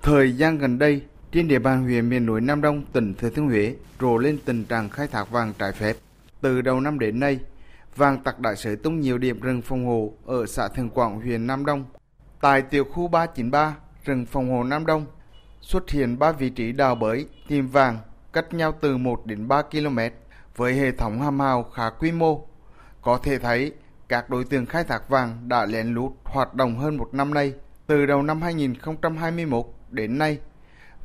Thời 0.02 0.32
gian 0.32 0.58
gần 0.58 0.80
đây, 0.80 1.02
trên 1.32 1.48
địa 1.48 1.60
bàn 1.60 1.84
huyện 1.84 2.10
miền 2.10 2.26
núi 2.26 2.42
Nam 2.42 2.62
Đông, 2.62 2.86
tỉnh 2.94 3.14
Thừa 3.14 3.30
Thiên 3.30 3.48
Huế 3.48 3.76
rộ 4.00 4.18
lên 4.18 4.38
tình 4.46 4.66
trạng 4.66 4.90
khai 4.90 5.08
thác 5.08 5.32
vàng 5.32 5.54
trái 5.60 5.72
phép. 5.72 5.96
Từ 6.42 6.62
đầu 6.62 6.80
năm 6.80 7.00
đến 7.00 7.20
nay, 7.20 7.40
vàng 8.00 8.24
tặc 8.24 8.40
đã 8.40 8.56
sới 8.56 8.76
tung 8.76 9.00
nhiều 9.00 9.18
điểm 9.18 9.40
rừng 9.40 9.62
phòng 9.62 9.86
hộ 9.86 10.14
ở 10.26 10.46
xã 10.46 10.68
Thường 10.68 10.90
Quảng, 10.90 11.22
huyện 11.22 11.48
Nam 11.48 11.66
Đông. 11.66 11.86
Tại 12.42 12.62
tiểu 12.62 12.84
khu 12.84 13.08
393, 13.08 13.76
rừng 14.06 14.26
phòng 14.26 14.50
hộ 14.50 14.64
Nam 14.64 14.86
Đông, 14.86 15.06
xuất 15.62 15.90
hiện 15.90 16.20
ba 16.20 16.32
vị 16.32 16.50
trí 16.50 16.72
đào 16.72 16.96
bới 16.96 17.26
tìm 17.48 17.68
vàng 17.68 17.98
cách 18.34 18.54
nhau 18.54 18.74
từ 18.82 18.98
1 18.98 19.26
đến 19.26 19.48
3 19.48 19.62
km 19.62 20.00
với 20.56 20.74
hệ 20.74 20.92
thống 20.92 21.22
hàm 21.22 21.40
hào 21.40 21.64
khá 21.64 21.90
quy 21.90 22.12
mô. 22.12 22.48
Có 23.02 23.20
thể 23.24 23.40
thấy 23.40 23.74
các 24.10 24.30
đối 24.30 24.44
tượng 24.44 24.66
khai 24.66 24.84
thác 24.84 25.10
vàng 25.10 25.38
đã 25.48 25.66
lén 25.66 25.88
lút 25.88 26.12
hoạt 26.24 26.54
động 26.54 26.78
hơn 26.78 26.98
một 26.98 27.10
năm 27.14 27.34
nay. 27.34 27.54
Từ 27.88 28.06
đầu 28.06 28.22
năm 28.22 28.42
2021 28.42 29.66
đến 29.90 30.18
nay, 30.18 30.38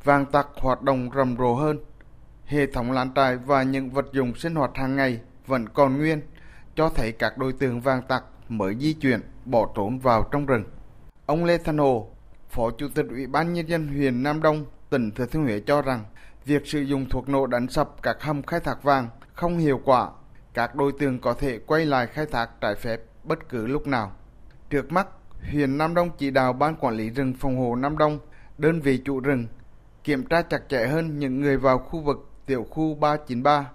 vàng 0.03 0.25
tặc 0.25 0.47
hoạt 0.55 0.81
động 0.81 1.09
rầm 1.15 1.37
rộ 1.37 1.55
hơn. 1.55 1.79
Hệ 2.45 2.65
thống 2.65 2.91
lán 2.91 3.13
trại 3.15 3.37
và 3.37 3.63
những 3.63 3.89
vật 3.89 4.05
dụng 4.11 4.35
sinh 4.35 4.55
hoạt 4.55 4.71
hàng 4.75 4.95
ngày 4.95 5.19
vẫn 5.47 5.69
còn 5.69 5.97
nguyên, 5.97 6.21
cho 6.75 6.89
thấy 6.89 7.11
các 7.11 7.37
đối 7.37 7.53
tượng 7.53 7.81
vàng 7.81 8.01
tặc 8.01 8.23
mới 8.49 8.75
di 8.79 8.93
chuyển, 8.93 9.21
bỏ 9.45 9.69
trốn 9.75 9.99
vào 9.99 10.27
trong 10.31 10.45
rừng. 10.45 10.63
Ông 11.25 11.45
Lê 11.45 11.57
Thanh 11.57 11.77
Hồ, 11.77 12.11
Phó 12.49 12.71
Chủ 12.77 12.87
tịch 12.95 13.05
Ủy 13.09 13.27
ban 13.27 13.53
Nhân 13.53 13.69
dân 13.69 13.87
huyện 13.87 14.23
Nam 14.23 14.41
Đông, 14.41 14.65
tỉnh 14.89 15.11
Thừa 15.11 15.25
Thiên 15.25 15.43
Huế 15.43 15.59
cho 15.59 15.81
rằng, 15.81 16.03
việc 16.45 16.67
sử 16.67 16.81
dụng 16.81 17.09
thuốc 17.09 17.29
nổ 17.29 17.47
đánh 17.47 17.67
sập 17.67 18.01
các 18.03 18.17
hầm 18.21 18.43
khai 18.43 18.59
thác 18.59 18.83
vàng 18.83 19.09
không 19.33 19.57
hiệu 19.57 19.81
quả. 19.85 20.09
Các 20.53 20.75
đối 20.75 20.91
tượng 20.91 21.19
có 21.19 21.33
thể 21.33 21.59
quay 21.67 21.85
lại 21.85 22.07
khai 22.07 22.25
thác 22.25 22.49
trái 22.61 22.75
phép 22.75 23.01
bất 23.23 23.49
cứ 23.49 23.67
lúc 23.67 23.87
nào. 23.87 24.11
Trước 24.69 24.91
mắt, 24.91 25.07
huyện 25.51 25.77
Nam 25.77 25.93
Đông 25.93 26.09
chỉ 26.17 26.31
đạo 26.31 26.53
Ban 26.53 26.75
Quản 26.75 26.95
lý 26.95 27.09
rừng 27.09 27.33
phòng 27.39 27.57
hộ 27.57 27.75
Nam 27.75 27.97
Đông, 27.97 28.19
đơn 28.57 28.81
vị 28.81 29.01
chủ 29.05 29.19
rừng 29.19 29.47
kiểm 30.03 30.25
tra 30.25 30.41
chặt 30.41 30.61
chẽ 30.69 30.87
hơn 30.87 31.19
những 31.19 31.41
người 31.41 31.57
vào 31.57 31.77
khu 31.77 31.99
vực 31.99 32.29
tiểu 32.45 32.65
khu 32.69 32.95
393, 32.95 33.69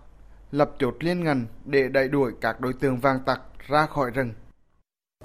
lập 0.50 0.70
chốt 0.78 0.94
liên 1.00 1.24
ngành 1.24 1.46
để 1.64 1.88
đẩy 1.88 2.08
đuổi 2.08 2.32
các 2.40 2.60
đối 2.60 2.72
tượng 2.72 2.96
vàng 2.96 3.20
tặc 3.26 3.40
ra 3.68 3.86
khỏi 3.86 4.10
rừng. 4.10 4.32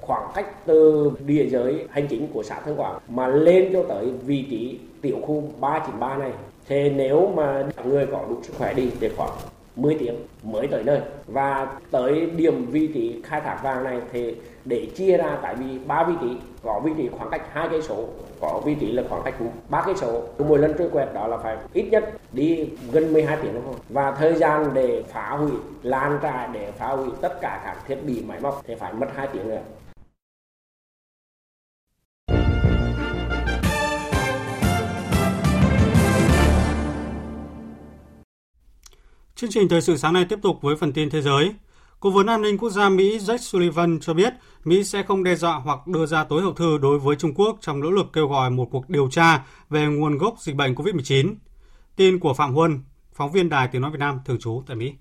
Khoảng 0.00 0.32
cách 0.34 0.66
từ 0.66 1.10
địa 1.26 1.46
giới 1.50 1.86
hành 1.90 2.06
chính 2.10 2.28
của 2.32 2.42
xã 2.42 2.60
Thương 2.60 2.80
Quảng 2.80 2.98
mà 3.08 3.26
lên 3.26 3.70
cho 3.72 3.82
tới 3.88 4.12
vị 4.26 4.46
trí 4.50 4.78
tiểu 5.02 5.16
khu 5.22 5.52
393 5.60 6.16
này, 6.16 6.32
thì 6.68 6.90
nếu 6.90 7.32
mà 7.36 7.64
người 7.84 8.06
có 8.12 8.24
đủ 8.28 8.42
sức 8.42 8.54
khỏe 8.58 8.74
đi 8.74 8.90
thì 9.00 9.08
khoảng 9.16 9.38
10 9.76 9.96
tiếng 9.98 10.14
mới 10.42 10.66
tới 10.66 10.82
nơi. 10.84 11.00
Và 11.26 11.78
tới 11.90 12.30
điểm 12.36 12.66
vị 12.66 12.86
trí 12.94 13.22
khai 13.24 13.40
thác 13.40 13.60
vàng 13.62 13.84
này 13.84 14.00
thì 14.12 14.34
để 14.64 14.86
chia 14.94 15.16
ra, 15.16 15.38
tại 15.42 15.54
vì 15.54 15.78
ba 15.78 16.04
vị 16.04 16.14
trí 16.20 16.36
có 16.62 16.80
vị 16.84 16.92
trí 16.96 17.08
khoảng 17.08 17.30
cách 17.30 17.42
hai 17.52 17.68
cây 17.70 17.82
số, 17.82 18.04
có 18.40 18.60
vị 18.64 18.76
trí 18.80 18.92
là 18.92 19.02
khoảng 19.08 19.22
cách 19.24 19.34
ba 19.68 19.82
cây 19.86 19.94
số. 19.94 20.22
Mỗi 20.38 20.58
lần 20.58 20.78
truy 20.78 20.84
quẹt 20.92 21.08
đó 21.14 21.26
là 21.26 21.36
phải 21.36 21.56
ít 21.72 21.88
nhất 21.90 22.10
đi 22.32 22.68
gần 22.92 23.12
12 23.12 23.38
tiếng 23.42 23.54
đồng 23.54 23.66
hồ 23.66 23.74
và 23.88 24.12
thời 24.12 24.34
gian 24.34 24.70
để 24.74 25.02
phá 25.08 25.30
hủy 25.30 25.52
lan 25.82 26.18
trại 26.22 26.48
để 26.52 26.72
phá 26.78 26.86
hủy 26.86 27.08
tất 27.20 27.40
cả 27.40 27.60
các 27.64 27.76
thiết 27.86 27.98
bị 28.06 28.22
máy 28.26 28.40
móc 28.40 28.62
thì 28.66 28.74
phải 28.74 28.92
mất 28.92 29.06
2 29.14 29.28
tiếng 29.32 29.48
nữa. 29.48 29.60
Chương 39.36 39.50
trình 39.50 39.68
thời 39.68 39.82
sự 39.82 39.96
sáng 39.96 40.12
nay 40.12 40.24
tiếp 40.28 40.38
tục 40.42 40.62
với 40.62 40.76
phần 40.76 40.92
tin 40.92 41.10
thế 41.10 41.22
giới. 41.22 41.54
Cố 42.00 42.10
vấn 42.10 42.26
an 42.26 42.42
ninh 42.42 42.58
quốc 42.58 42.70
gia 42.70 42.88
Mỹ 42.88 43.18
Jake 43.18 43.36
Sullivan 43.36 43.98
cho 44.00 44.14
biết 44.14 44.34
Mỹ 44.64 44.84
sẽ 44.84 45.02
không 45.02 45.24
đe 45.24 45.34
dọa 45.34 45.54
hoặc 45.54 45.86
đưa 45.86 46.06
ra 46.06 46.24
tối 46.24 46.42
hậu 46.42 46.52
thư 46.52 46.78
đối 46.78 46.98
với 46.98 47.16
Trung 47.16 47.34
Quốc 47.34 47.58
trong 47.60 47.80
nỗ 47.80 47.90
lực 47.90 48.06
kêu 48.12 48.28
gọi 48.28 48.50
một 48.50 48.68
cuộc 48.70 48.88
điều 48.88 49.08
tra 49.10 49.44
về 49.70 49.86
nguồn 49.86 50.18
gốc 50.18 50.34
dịch 50.40 50.56
bệnh 50.56 50.74
COVID-19. 50.74 51.34
Tin 51.96 52.18
của 52.18 52.34
Phạm 52.34 52.54
Huân, 52.54 52.80
phóng 53.14 53.32
viên 53.32 53.48
Đài 53.48 53.68
Tiếng 53.68 53.82
Nói 53.82 53.90
Việt 53.90 53.98
Nam 54.00 54.20
thường 54.24 54.38
trú 54.40 54.62
tại 54.66 54.76
Mỹ. 54.76 54.92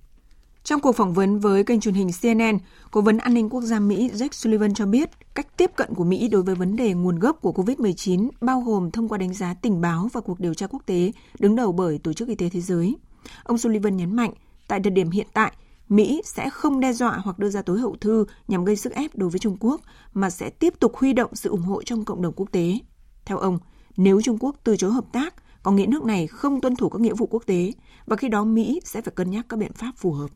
Trong 0.63 0.81
cuộc 0.81 0.95
phỏng 0.95 1.13
vấn 1.13 1.39
với 1.39 1.63
kênh 1.63 1.79
truyền 1.79 1.93
hình 1.93 2.09
CNN, 2.21 2.57
Cố 2.91 3.01
vấn 3.01 3.17
an 3.17 3.33
ninh 3.33 3.49
quốc 3.49 3.61
gia 3.61 3.79
Mỹ 3.79 4.09
Jake 4.13 4.31
Sullivan 4.31 4.73
cho 4.73 4.85
biết 4.85 5.09
cách 5.35 5.57
tiếp 5.57 5.71
cận 5.75 5.93
của 5.95 6.03
Mỹ 6.03 6.27
đối 6.27 6.43
với 6.43 6.55
vấn 6.55 6.75
đề 6.75 6.93
nguồn 6.93 7.19
gốc 7.19 7.37
của 7.41 7.51
COVID-19 7.51 8.29
bao 8.41 8.61
gồm 8.61 8.91
thông 8.91 9.09
qua 9.09 9.17
đánh 9.17 9.33
giá 9.33 9.53
tình 9.53 9.81
báo 9.81 10.09
và 10.13 10.21
cuộc 10.21 10.39
điều 10.39 10.53
tra 10.53 10.67
quốc 10.67 10.81
tế 10.85 11.11
đứng 11.39 11.55
đầu 11.55 11.71
bởi 11.71 11.99
Tổ 12.03 12.13
chức 12.13 12.27
Y 12.27 12.35
tế 12.35 12.49
Thế 12.49 12.61
giới. 12.61 12.95
Ông 13.43 13.57
Sullivan 13.57 13.97
nhấn 13.97 14.15
mạnh, 14.15 14.31
tại 14.67 14.79
thời 14.83 14.91
điểm 14.91 15.11
hiện 15.11 15.27
tại, 15.33 15.51
Mỹ 15.89 16.21
sẽ 16.25 16.49
không 16.49 16.79
đe 16.79 16.93
dọa 16.93 17.17
hoặc 17.23 17.39
đưa 17.39 17.49
ra 17.49 17.61
tối 17.61 17.79
hậu 17.79 17.95
thư 18.01 18.25
nhằm 18.47 18.65
gây 18.65 18.75
sức 18.75 18.93
ép 18.93 19.15
đối 19.15 19.29
với 19.29 19.39
Trung 19.39 19.57
Quốc, 19.59 19.81
mà 20.13 20.29
sẽ 20.29 20.49
tiếp 20.49 20.73
tục 20.79 20.95
huy 20.95 21.13
động 21.13 21.35
sự 21.35 21.49
ủng 21.49 21.61
hộ 21.61 21.83
trong 21.83 22.05
cộng 22.05 22.21
đồng 22.21 22.33
quốc 22.35 22.51
tế. 22.51 22.79
Theo 23.25 23.37
ông, 23.37 23.59
nếu 23.97 24.21
Trung 24.21 24.37
Quốc 24.39 24.55
từ 24.63 24.77
chối 24.77 24.91
hợp 24.91 25.05
tác, 25.11 25.33
có 25.63 25.71
nghĩa 25.71 25.85
nước 25.85 26.03
này 26.03 26.27
không 26.27 26.61
tuân 26.61 26.75
thủ 26.75 26.89
các 26.89 27.01
nghĩa 27.01 27.13
vụ 27.13 27.25
quốc 27.25 27.43
tế, 27.45 27.71
và 28.05 28.15
khi 28.15 28.27
đó 28.27 28.43
Mỹ 28.43 28.81
sẽ 28.83 29.01
phải 29.01 29.13
cân 29.15 29.31
nhắc 29.31 29.45
các 29.49 29.59
biện 29.59 29.73
pháp 29.73 29.91
phù 29.97 30.11
hợp. 30.13 30.27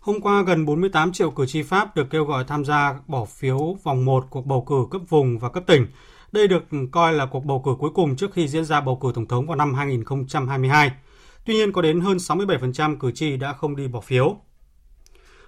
Hôm 0.00 0.20
qua, 0.20 0.42
gần 0.42 0.66
48 0.66 1.12
triệu 1.12 1.30
cử 1.30 1.46
tri 1.46 1.62
Pháp 1.62 1.96
được 1.96 2.06
kêu 2.10 2.24
gọi 2.24 2.44
tham 2.44 2.64
gia 2.64 3.00
bỏ 3.06 3.24
phiếu 3.24 3.76
vòng 3.82 4.04
1 4.04 4.26
cuộc 4.30 4.46
bầu 4.46 4.64
cử 4.68 4.86
cấp 4.90 5.02
vùng 5.08 5.38
và 5.38 5.48
cấp 5.48 5.64
tỉnh. 5.66 5.86
Đây 6.32 6.48
được 6.48 6.64
coi 6.92 7.12
là 7.12 7.26
cuộc 7.26 7.44
bầu 7.44 7.62
cử 7.64 7.70
cuối 7.78 7.90
cùng 7.94 8.16
trước 8.16 8.32
khi 8.32 8.48
diễn 8.48 8.64
ra 8.64 8.80
bầu 8.80 8.96
cử 8.96 9.12
tổng 9.14 9.26
thống 9.26 9.46
vào 9.46 9.56
năm 9.56 9.74
2022. 9.74 10.90
Tuy 11.44 11.54
nhiên, 11.54 11.72
có 11.72 11.82
đến 11.82 12.00
hơn 12.00 12.16
67% 12.16 12.96
cử 12.96 13.10
tri 13.10 13.36
đã 13.36 13.52
không 13.52 13.76
đi 13.76 13.88
bỏ 13.88 14.00
phiếu. 14.00 14.36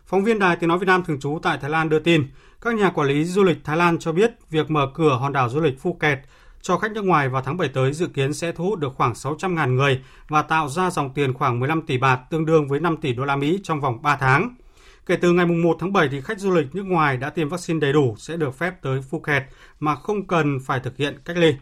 Phóng 0.06 0.24
viên 0.24 0.38
Đài 0.38 0.56
Tiếng 0.56 0.68
Nói 0.68 0.78
Việt 0.78 0.86
Nam 0.86 1.04
thường 1.04 1.20
trú 1.20 1.38
tại 1.42 1.58
Thái 1.58 1.70
Lan 1.70 1.88
đưa 1.88 1.98
tin, 1.98 2.26
các 2.60 2.74
nhà 2.74 2.90
quản 2.90 3.08
lý 3.08 3.24
du 3.24 3.42
lịch 3.42 3.58
Thái 3.64 3.76
Lan 3.76 3.98
cho 3.98 4.12
biết 4.12 4.30
việc 4.50 4.70
mở 4.70 4.90
cửa 4.94 5.16
hòn 5.20 5.32
đảo 5.32 5.48
du 5.48 5.60
lịch 5.60 5.80
Phuket 5.80 6.18
cho 6.62 6.78
khách 6.78 6.92
nước 6.92 7.04
ngoài 7.04 7.28
vào 7.28 7.42
tháng 7.42 7.56
7 7.56 7.68
tới 7.68 7.92
dự 7.92 8.06
kiến 8.06 8.34
sẽ 8.34 8.52
thu 8.52 8.64
hút 8.64 8.78
được 8.78 8.92
khoảng 8.96 9.12
600.000 9.12 9.74
người 9.74 10.02
và 10.28 10.42
tạo 10.42 10.68
ra 10.68 10.90
dòng 10.90 11.14
tiền 11.14 11.34
khoảng 11.34 11.60
15 11.60 11.82
tỷ 11.82 11.98
bạt 11.98 12.20
tương 12.30 12.46
đương 12.46 12.68
với 12.68 12.80
5 12.80 12.96
tỷ 12.96 13.12
đô 13.12 13.24
la 13.24 13.36
Mỹ 13.36 13.60
trong 13.62 13.80
vòng 13.80 14.02
3 14.02 14.16
tháng. 14.16 14.54
Kể 15.06 15.16
từ 15.16 15.32
ngày 15.32 15.46
1 15.46 15.76
tháng 15.80 15.92
7 15.92 16.08
thì 16.08 16.20
khách 16.20 16.40
du 16.40 16.50
lịch 16.50 16.74
nước 16.74 16.86
ngoài 16.86 17.16
đã 17.16 17.30
tiêm 17.30 17.48
vaccine 17.48 17.80
đầy 17.80 17.92
đủ 17.92 18.14
sẽ 18.18 18.36
được 18.36 18.58
phép 18.58 18.82
tới 18.82 19.00
Phuket 19.10 19.42
mà 19.80 19.94
không 19.94 20.26
cần 20.26 20.58
phải 20.64 20.80
thực 20.80 20.96
hiện 20.96 21.18
cách 21.24 21.36
ly. 21.36 21.54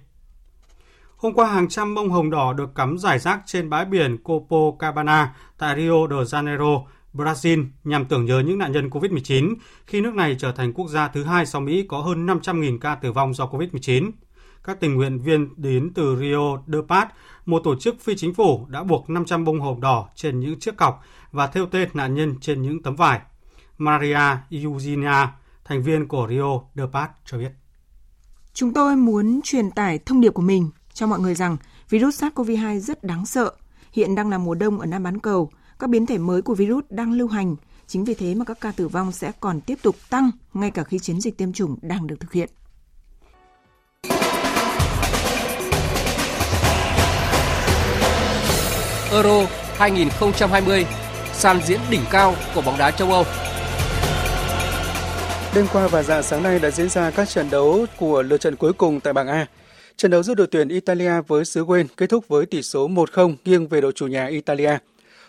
Hôm 1.25 1.35
qua, 1.35 1.47
hàng 1.47 1.69
trăm 1.69 1.95
bông 1.95 2.11
hồng 2.11 2.31
đỏ 2.31 2.53
được 2.53 2.75
cắm 2.75 2.99
rải 2.99 3.19
rác 3.19 3.41
trên 3.47 3.71
bãi 3.71 3.85
biển 3.85 4.17
Copacabana 4.23 5.35
tại 5.59 5.77
Rio 5.77 6.07
de 6.11 6.17
Janeiro, 6.17 6.85
Brazil 7.15 7.67
nhằm 7.85 8.05
tưởng 8.05 8.25
nhớ 8.25 8.43
những 8.47 8.59
nạn 8.59 8.73
nhân 8.73 8.89
COVID-19 8.89 9.55
khi 9.87 10.01
nước 10.01 10.15
này 10.15 10.37
trở 10.39 10.53
thành 10.53 10.73
quốc 10.73 10.89
gia 10.89 11.09
thứ 11.09 11.25
hai 11.25 11.47
sau 11.47 11.61
Mỹ 11.61 11.87
có 11.89 12.01
hơn 12.01 12.27
500.000 12.27 12.79
ca 12.79 12.95
tử 12.95 13.13
vong 13.13 13.35
do 13.35 13.47
COVID-19 13.47 14.11
các 14.65 14.81
tình 14.81 14.95
nguyện 14.95 15.19
viên 15.19 15.49
đến 15.57 15.93
từ 15.95 16.17
Rio 16.21 16.57
de 16.67 16.79
Paz, 16.89 17.07
một 17.47 17.61
tổ 17.65 17.77
chức 17.77 18.01
phi 18.01 18.17
chính 18.17 18.35
phủ 18.35 18.67
đã 18.69 18.83
buộc 18.83 19.11
500 19.11 19.45
bông 19.45 19.61
hồng 19.61 19.81
đỏ 19.81 20.09
trên 20.15 20.41
những 20.41 20.59
chiếc 20.61 20.77
cọc 20.77 21.03
và 21.33 21.47
thêu 21.47 21.67
tên 21.67 21.89
nạn 21.95 22.15
nhân 22.15 22.35
trên 22.41 22.63
những 22.63 22.83
tấm 22.83 22.97
vải. 22.97 23.21
Maria 23.79 24.37
Eugenia, 24.51 25.29
thành 25.65 25.83
viên 25.83 26.09
của 26.09 26.27
Rio 26.31 26.61
de 26.75 26.85
Paz 26.93 27.09
cho 27.25 27.39
biết. 27.39 27.51
Chúng 28.53 28.75
tôi 28.75 28.97
muốn 28.97 29.41
truyền 29.45 29.71
tải 29.71 29.99
thông 29.99 30.21
điệp 30.21 30.31
của 30.31 30.43
mình 30.43 30.71
cho 30.95 31.07
mọi 31.07 31.19
người 31.19 31.35
rằng 31.35 31.57
virus 31.91 32.23
SARS-CoV-2 32.23 32.79
rất 32.79 33.05
đáng 33.05 33.27
sợ. 33.27 33.53
Hiện 33.93 34.15
đang 34.15 34.31
là 34.31 34.39
mùa 34.39 34.55
đông 34.55 34.81
ở 34.81 34.87
Nam 34.87 35.03
bán 35.03 35.19
cầu, 35.19 35.51
các 35.79 35.91
biến 35.91 36.07
thể 36.07 36.19
mới 36.19 36.43
của 36.43 36.55
virus 36.55 36.85
đang 36.91 37.13
lưu 37.13 37.29
hành. 37.29 37.57
Chính 37.87 38.05
vì 38.05 38.15
thế 38.15 38.35
mà 38.35 38.45
các 38.45 38.61
ca 38.61 38.73
tử 38.73 38.89
vong 38.89 39.13
sẽ 39.13 39.33
còn 39.41 39.61
tiếp 39.61 39.79
tục 39.83 39.97
tăng 40.11 40.31
ngay 40.55 40.71
cả 40.71 40.85
khi 40.85 40.99
chiến 40.99 41.21
dịch 41.21 41.39
tiêm 41.39 41.53
chủng 41.53 41.77
đang 41.83 42.07
được 42.07 42.17
thực 42.21 42.33
hiện. 42.33 42.51
Euro 49.11 49.47
2020, 49.77 50.87
sàn 51.33 51.61
diễn 51.67 51.81
đỉnh 51.91 52.05
cao 52.11 52.35
của 52.55 52.63
bóng 52.63 52.79
đá 52.79 52.91
châu 52.91 53.13
Âu. 53.13 53.25
Đêm 55.55 55.67
qua 55.73 55.89
và 55.89 56.03
dạng 56.03 56.23
sáng 56.23 56.43
nay 56.43 56.59
đã 56.59 56.71
diễn 56.71 56.89
ra 56.89 57.11
các 57.11 57.29
trận 57.29 57.51
đấu 57.51 57.87
của 57.99 58.23
lượt 58.23 58.41
trận 58.41 58.57
cuối 58.57 58.73
cùng 58.73 59.01
tại 59.01 59.13
bảng 59.13 59.29
A. 59.29 59.47
Trận 59.97 60.11
đấu 60.11 60.23
giữa 60.23 60.35
đội 60.35 60.47
tuyển 60.47 60.69
Italia 60.69 61.21
với 61.27 61.45
xứ 61.45 61.65
Wales 61.65 61.87
kết 61.97 62.11
thúc 62.11 62.29
với 62.29 62.47
tỷ 62.47 62.63
số 62.63 62.89
1-0 62.89 63.35
nghiêng 63.45 63.69
về 63.69 63.81
đội 63.81 63.93
chủ 63.93 64.07
nhà 64.07 64.27
Italia. 64.27 64.79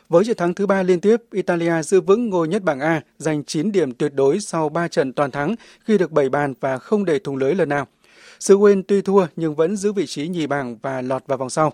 Với 0.10 0.26
trận 0.26 0.38
thắng 0.38 0.54
thứ 0.54 0.66
ba 0.66 0.84
liên 0.84 1.00
tiếp, 1.00 1.22
Italia 1.32 1.84
giữ 1.84 2.02
vững 2.02 2.30
ngôi 2.30 2.48
nhất 2.48 2.64
bảng 2.64 2.80
A, 2.80 3.02
giành 3.18 3.44
9 3.44 3.72
điểm 3.72 3.94
tuyệt 3.94 4.14
đối 4.16 4.40
sau 4.40 4.70
3 4.70 4.88
trận 4.88 5.14
toàn 5.14 5.32
thắng, 5.32 5.56
ghi 5.88 5.98
được 5.98 6.12
7 6.12 6.30
bàn 6.30 6.54
và 6.60 6.78
không 6.78 7.06
để 7.06 7.20
thủng 7.20 7.36
lưới 7.36 7.56
lần 7.56 7.70
nào. 7.70 7.88
Xứ 8.40 8.58
Wales 8.58 8.84
tuy 8.88 9.02
thua 9.02 9.28
nhưng 9.36 9.56
vẫn 9.56 9.78
giữ 9.78 9.94
vị 9.94 10.06
trí 10.06 10.28
nhì 10.28 10.48
bảng 10.48 10.78
và 10.82 11.02
lọt 11.02 11.28
vào 11.28 11.38
vòng 11.38 11.50
sau. 11.50 11.74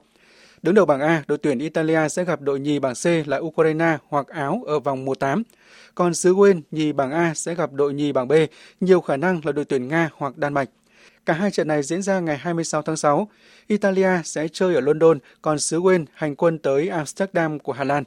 Đứng 0.62 0.76
đầu 0.76 0.86
bảng 0.86 1.02
A, 1.02 1.24
đội 1.28 1.38
tuyển 1.38 1.60
Italia 1.60 2.10
sẽ 2.10 2.24
gặp 2.24 2.42
đội 2.42 2.60
nhì 2.60 2.80
bảng 2.80 2.94
C 2.94 3.28
là 3.28 3.38
Ukraine 3.38 3.98
hoặc 4.08 4.28
Áo 4.28 4.64
ở 4.68 4.80
vòng 4.80 5.06
1-8. 5.06 5.44
Còn 5.96 6.14
xứ 6.14 6.34
Wales 6.34 6.62
nhì 6.72 6.92
bảng 6.92 7.12
A 7.12 7.34
sẽ 7.36 7.56
gặp 7.56 7.74
đội 7.74 7.94
nhì 7.94 8.12
bảng 8.12 8.28
B, 8.28 8.34
nhiều 8.80 9.02
khả 9.02 9.18
năng 9.18 9.42
là 9.44 9.52
đội 9.52 9.66
tuyển 9.66 9.88
Nga 9.88 10.10
hoặc 10.14 10.38
Đan 10.38 10.54
Mạch. 10.54 10.70
Cả 11.26 11.34
hai 11.34 11.52
trận 11.52 11.68
này 11.68 11.84
diễn 11.84 12.02
ra 12.02 12.20
ngày 12.20 12.38
26 12.38 12.82
tháng 12.82 12.98
6. 12.98 13.28
Italia 13.68 14.10
sẽ 14.24 14.48
chơi 14.48 14.76
ở 14.76 14.82
London, 14.82 15.20
còn 15.42 15.60
xứ 15.60 15.82
Wales 15.82 16.06
hành 16.14 16.36
quân 16.36 16.58
tới 16.58 16.90
Amsterdam 16.90 17.60
của 17.60 17.74
Hà 17.74 17.84
Lan. 17.84 18.04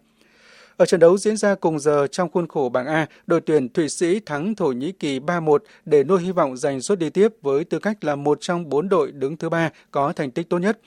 Ở 0.76 0.86
trận 0.86 1.00
đấu 1.00 1.18
diễn 1.18 1.36
ra 1.36 1.54
cùng 1.54 1.78
giờ 1.78 2.06
trong 2.06 2.30
khuôn 2.30 2.48
khổ 2.48 2.68
bảng 2.68 2.86
A, 2.86 3.06
đội 3.26 3.40
tuyển 3.40 3.68
Thụy 3.68 3.88
Sĩ 3.88 4.20
thắng 4.20 4.54
Thổ 4.54 4.66
Nhĩ 4.66 4.92
Kỳ 4.92 5.18
3-1 5.20 5.58
để 5.84 6.04
nuôi 6.04 6.22
hy 6.22 6.32
vọng 6.32 6.56
giành 6.56 6.80
suất 6.80 6.98
đi 6.98 7.10
tiếp 7.10 7.28
với 7.42 7.64
tư 7.64 7.78
cách 7.78 8.04
là 8.04 8.14
một 8.14 8.38
trong 8.40 8.68
bốn 8.68 8.88
đội 8.88 9.12
đứng 9.12 9.36
thứ 9.36 9.48
ba 9.48 9.70
có 9.90 10.12
thành 10.12 10.30
tích 10.30 10.48
tốt 10.48 10.58
nhất. 10.58 10.78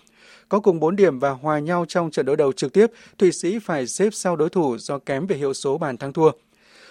Có 0.49 0.59
cùng 0.59 0.79
4 0.79 0.95
điểm 0.95 1.19
và 1.19 1.29
hòa 1.29 1.59
nhau 1.59 1.85
trong 1.87 2.11
trận 2.11 2.25
đối 2.25 2.35
đầu 2.35 2.53
trực 2.53 2.73
tiếp, 2.73 2.91
Thụy 3.17 3.31
Sĩ 3.31 3.59
phải 3.59 3.87
xếp 3.87 4.09
sau 4.11 4.35
đối 4.35 4.49
thủ 4.49 4.77
do 4.77 4.99
kém 4.99 5.27
về 5.27 5.35
hiệu 5.35 5.53
số 5.53 5.77
bàn 5.77 5.97
thắng 5.97 6.13
thua. 6.13 6.31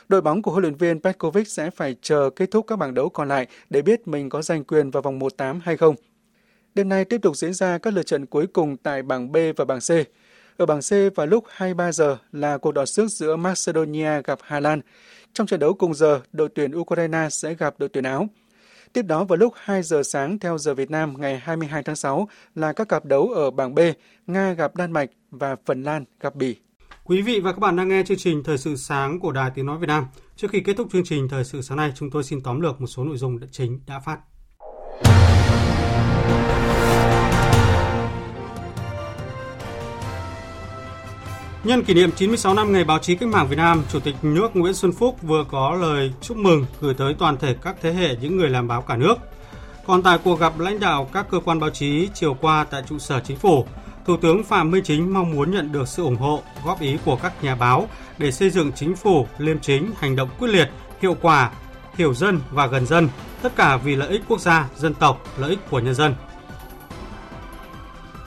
Đội 0.09 0.21
bóng 0.21 0.43
của 0.43 0.51
huấn 0.51 0.63
luyện 0.63 0.75
viên 0.75 1.01
Petkovic 1.01 1.49
sẽ 1.49 1.71
phải 1.71 1.97
chờ 2.03 2.31
kết 2.37 2.51
thúc 2.51 2.67
các 2.67 2.77
bảng 2.77 2.95
đấu 2.95 3.09
còn 3.09 3.29
lại 3.29 3.47
để 3.71 3.83
biết 3.83 4.09
mình 4.09 4.29
có 4.29 4.43
giành 4.43 4.65
quyền 4.65 4.91
vào 4.91 5.03
vòng 5.03 5.19
1-8 5.19 5.61
hay 5.63 5.77
không. 5.77 5.95
Đêm 6.75 6.89
nay 6.89 7.05
tiếp 7.05 7.19
tục 7.23 7.37
diễn 7.37 7.55
ra 7.55 7.79
các 7.79 7.95
lượt 7.95 8.07
trận 8.07 8.27
cuối 8.27 8.47
cùng 8.47 8.77
tại 8.77 9.03
bảng 9.03 9.33
B 9.33 9.37
và 9.57 9.65
bảng 9.65 9.81
C. 9.81 9.91
Ở 10.57 10.67
bảng 10.67 10.81
C 10.81 11.17
vào 11.17 11.27
lúc 11.27 11.45
23 11.49 11.93
giờ 11.93 12.19
là 12.33 12.59
cuộc 12.59 12.73
đọ 12.73 12.85
sức 12.85 13.09
giữa 13.09 13.37
Macedonia 13.37 14.23
gặp 14.23 14.39
Hà 14.43 14.61
Lan. 14.61 14.81
Trong 15.33 15.47
trận 15.47 15.61
đấu 15.61 15.75
cùng 15.75 15.95
giờ, 15.95 16.21
đội 16.33 16.49
tuyển 16.55 16.77
Ukraine 16.77 17.29
sẽ 17.31 17.55
gặp 17.55 17.75
đội 17.79 17.89
tuyển 17.89 18.05
Áo. 18.05 18.29
Tiếp 18.93 19.03
đó 19.03 19.25
vào 19.25 19.37
lúc 19.37 19.53
2 19.57 19.83
giờ 19.83 20.03
sáng 20.03 20.39
theo 20.39 20.59
giờ 20.59 20.75
Việt 20.75 20.91
Nam 20.91 21.15
ngày 21.19 21.39
22 21.39 21.83
tháng 21.83 21.97
6 21.97 22.29
là 22.55 22.73
các 22.73 22.89
cặp 22.89 23.05
đấu 23.05 23.29
ở 23.29 23.51
bảng 23.51 23.75
B, 23.75 23.79
Nga 24.27 24.53
gặp 24.53 24.77
Đan 24.77 24.93
Mạch 24.93 25.11
và 25.31 25.57
Phần 25.65 25.83
Lan 25.83 26.05
gặp 26.21 26.35
Bỉ. 26.35 26.57
Quý 27.09 27.23
vị 27.23 27.41
và 27.41 27.53
các 27.53 27.59
bạn 27.59 27.77
đang 27.77 27.89
nghe 27.89 28.03
chương 28.07 28.19
trình 28.19 28.43
Thời 28.45 28.59
sự 28.59 28.77
sáng 28.77 29.21
của 29.21 29.33
Đài 29.33 29.51
Tiếng 29.55 29.67
Nói 29.67 29.79
Việt 29.79 29.87
Nam. 29.87 30.07
Trước 30.37 30.51
khi 30.51 30.61
kết 30.61 30.77
thúc 30.77 30.89
chương 30.93 31.05
trình 31.05 31.29
Thời 31.29 31.45
sự 31.45 31.63
sáng 31.63 31.79
nay, 31.79 31.93
chúng 31.95 32.11
tôi 32.11 32.25
xin 32.25 32.41
tóm 32.41 32.61
lược 32.61 32.81
một 32.81 32.87
số 32.87 33.05
nội 33.05 33.17
dung 33.17 33.39
chính 33.51 33.81
đã 33.87 34.01
phát. 34.01 34.19
Nhân 41.65 41.85
kỷ 41.85 41.95
niệm 41.95 42.11
96 42.17 42.55
năm 42.55 42.73
ngày 42.73 42.85
báo 42.85 42.99
chí 42.99 43.17
cách 43.17 43.29
mạng 43.29 43.47
Việt 43.49 43.57
Nam, 43.57 43.83
Chủ 43.93 44.01
tịch 44.01 44.15
nước 44.23 44.57
Nguyễn 44.57 44.75
Xuân 44.75 44.93
Phúc 44.93 45.17
vừa 45.23 45.45
có 45.51 45.75
lời 45.81 46.13
chúc 46.21 46.37
mừng 46.37 46.67
gửi 46.81 46.95
tới 46.95 47.15
toàn 47.19 47.37
thể 47.37 47.57
các 47.63 47.77
thế 47.83 47.93
hệ 47.93 48.17
những 48.17 48.37
người 48.37 48.51
làm 48.51 48.69
báo 48.69 48.83
cả 48.83 48.97
nước. 48.97 49.15
Còn 49.87 50.03
tại 50.03 50.19
cuộc 50.25 50.41
gặp 50.41 50.59
lãnh 50.59 50.81
đạo 50.81 51.11
các 51.13 51.27
cơ 51.31 51.41
quan 51.45 51.61
báo 51.61 51.71
chí 51.71 52.09
chiều 52.15 52.37
qua 52.41 52.65
tại 52.71 52.83
trụ 52.89 52.99
sở 52.99 53.21
chính 53.21 53.37
phủ, 53.37 53.67
Thủ 54.07 54.17
tướng 54.17 54.45
Phạm 54.45 54.71
Minh 54.71 54.85
Chính 54.85 55.15
mong 55.15 55.31
muốn 55.31 55.51
nhận 55.51 55.73
được 55.73 55.89
sự 55.89 56.03
ủng 56.03 56.17
hộ, 56.17 56.43
góp 56.65 56.81
ý 56.81 56.99
của 57.05 57.17
các 57.17 57.45
nhà 57.45 57.55
báo 57.55 57.89
để 58.19 58.33
xây 58.33 58.51
dựng 58.51 58.73
chính 58.73 58.97
phủ 58.97 59.27
liêm 59.39 59.61
chính, 59.61 59.91
hành 59.99 60.17
động 60.17 60.29
quyết 60.39 60.49
liệt, 60.49 60.69
hiệu 61.01 61.17
quả, 61.23 61.51
hiểu 61.97 62.15
dân 62.15 62.41
và 62.51 62.67
gần 62.67 62.87
dân, 62.87 63.09
tất 63.43 63.57
cả 63.57 63.77
vì 63.77 63.97
lợi 63.97 64.09
ích 64.09 64.23
quốc 64.29 64.41
gia, 64.41 64.69
dân 64.77 64.95
tộc, 64.95 65.23
lợi 65.39 65.51
ích 65.51 65.59
của 65.71 65.79
nhân 65.79 65.95
dân. 65.95 66.15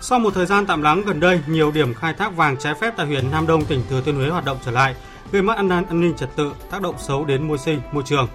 Sau 0.02 0.20
một 0.20 0.34
thời 0.34 0.46
gian 0.46 0.66
tạm 0.66 0.82
lắng 0.82 1.02
gần 1.06 1.20
đây, 1.20 1.42
nhiều 1.48 1.72
điểm 1.72 1.94
khai 1.94 2.14
thác 2.14 2.36
vàng 2.36 2.58
trái 2.58 2.74
phép 2.82 2.94
tại 2.98 3.06
huyện 3.06 3.32
Nam 3.32 3.48
Đông, 3.48 3.66
tỉnh 3.66 3.84
Thừa 3.90 4.02
Thiên 4.02 4.16
Huế 4.16 4.30
hoạt 4.30 4.46
động 4.46 4.58
trở 4.66 4.72
lại, 4.72 4.96
gây 5.32 5.42
mất 5.42 5.58
an, 5.58 5.70
an 5.70 6.02
ninh 6.02 6.14
trật 6.18 6.36
tự, 6.36 6.52
tác 6.72 6.82
động 6.82 6.96
xấu 7.00 7.26
đến 7.26 7.48
môi 7.48 7.58
sinh, 7.58 7.82
môi 7.92 8.04
trường. 8.06 8.28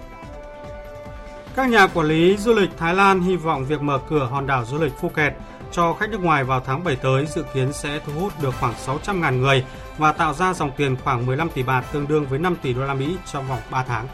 Các 1.55 1.69
nhà 1.69 1.87
quản 1.87 2.07
lý 2.07 2.37
du 2.37 2.53
lịch 2.53 2.69
Thái 2.77 2.93
Lan 2.93 3.21
hy 3.21 3.35
vọng 3.35 3.65
việc 3.65 3.81
mở 3.81 3.99
cửa 4.09 4.27
hòn 4.31 4.47
đảo 4.47 4.65
du 4.65 4.77
lịch 4.77 4.93
Phuket 5.01 5.33
cho 5.71 5.93
khách 5.93 6.09
nước 6.09 6.21
ngoài 6.21 6.43
vào 6.43 6.59
tháng 6.59 6.83
7 6.83 6.95
tới 6.95 7.25
dự 7.25 7.43
kiến 7.53 7.73
sẽ 7.73 7.99
thu 8.05 8.13
hút 8.13 8.33
được 8.41 8.53
khoảng 8.59 8.73
600.000 8.85 9.39
người 9.39 9.65
và 9.97 10.11
tạo 10.11 10.33
ra 10.33 10.53
dòng 10.53 10.71
tiền 10.77 10.95
khoảng 11.03 11.25
15 11.25 11.49
tỷ 11.49 11.63
bạt 11.63 11.85
tương 11.91 12.07
đương 12.07 12.25
với 12.25 12.39
5 12.39 12.55
tỷ 12.61 12.73
đô 12.73 12.81
la 12.85 12.93
Mỹ 12.93 13.17
trong 13.31 13.47
vòng 13.47 13.59
3 13.71 13.83
tháng. 13.83 14.07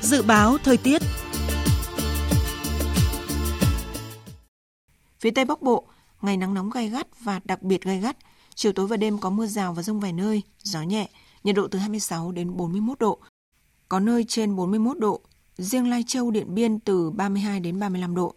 Dự 0.00 0.22
báo 0.22 0.56
thời 0.64 0.76
tiết 0.76 1.02
Phía 5.24 5.30
Tây 5.30 5.44
Bắc 5.44 5.62
Bộ, 5.62 5.84
ngày 6.24 6.36
nắng 6.36 6.54
nóng 6.54 6.70
gai 6.70 6.88
gắt 6.88 7.06
và 7.20 7.40
đặc 7.44 7.62
biệt 7.62 7.82
gai 7.82 8.00
gắt, 8.00 8.16
chiều 8.54 8.72
tối 8.72 8.86
và 8.86 8.96
đêm 8.96 9.18
có 9.18 9.30
mưa 9.30 9.46
rào 9.46 9.72
và 9.72 9.82
rông 9.82 10.00
vài 10.00 10.12
nơi, 10.12 10.42
gió 10.62 10.82
nhẹ, 10.82 11.08
nhiệt 11.44 11.56
độ 11.56 11.68
từ 11.68 11.78
26 11.78 12.32
đến 12.32 12.56
41 12.56 12.98
độ. 12.98 13.18
có 13.88 14.00
nơi 14.00 14.24
trên 14.28 14.56
41 14.56 14.98
độ, 14.98 15.20
riêng 15.58 15.90
Lai 15.90 16.04
Châu, 16.06 16.30
Điện 16.30 16.54
Biên 16.54 16.80
từ 16.80 17.10
32 17.10 17.60
đến 17.60 17.80
35 17.80 18.14
độ. 18.14 18.34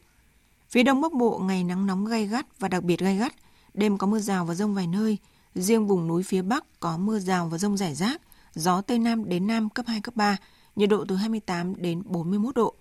Phía 0.70 0.84
Đông 0.84 1.02
Bắc 1.02 1.14
Bộ 1.14 1.40
ngày 1.40 1.64
nắng 1.64 1.86
nóng 1.86 2.06
gai 2.06 2.28
gắt 2.28 2.60
và 2.60 2.68
đặc 2.68 2.84
biệt 2.84 3.00
gai 3.00 3.18
gắt, 3.18 3.34
đêm 3.74 3.98
có 3.98 4.08
mưa 4.08 4.20
rào 4.20 4.46
và 4.46 4.56
rông 4.56 4.76
vài 4.76 4.88
nơi, 4.88 5.18
riêng 5.56 5.88
vùng 5.88 6.08
núi 6.08 6.24
phía 6.24 6.42
Bắc 6.42 6.80
có 6.80 6.98
mưa 6.98 7.20
rào 7.20 7.48
và 7.48 7.58
rông 7.58 7.78
rải 7.78 7.96
rác, 7.96 8.22
gió 8.54 8.82
Tây 8.82 9.00
Nam 9.00 9.30
đến 9.30 9.48
Nam 9.48 9.70
cấp 9.70 9.86
2, 9.88 10.02
cấp 10.02 10.16
3, 10.16 10.38
nhiệt 10.76 10.90
độ 10.90 11.06
từ 11.08 11.16
28 11.16 11.76
đến 11.76 12.02
41 12.06 12.56
độ. 12.56 12.74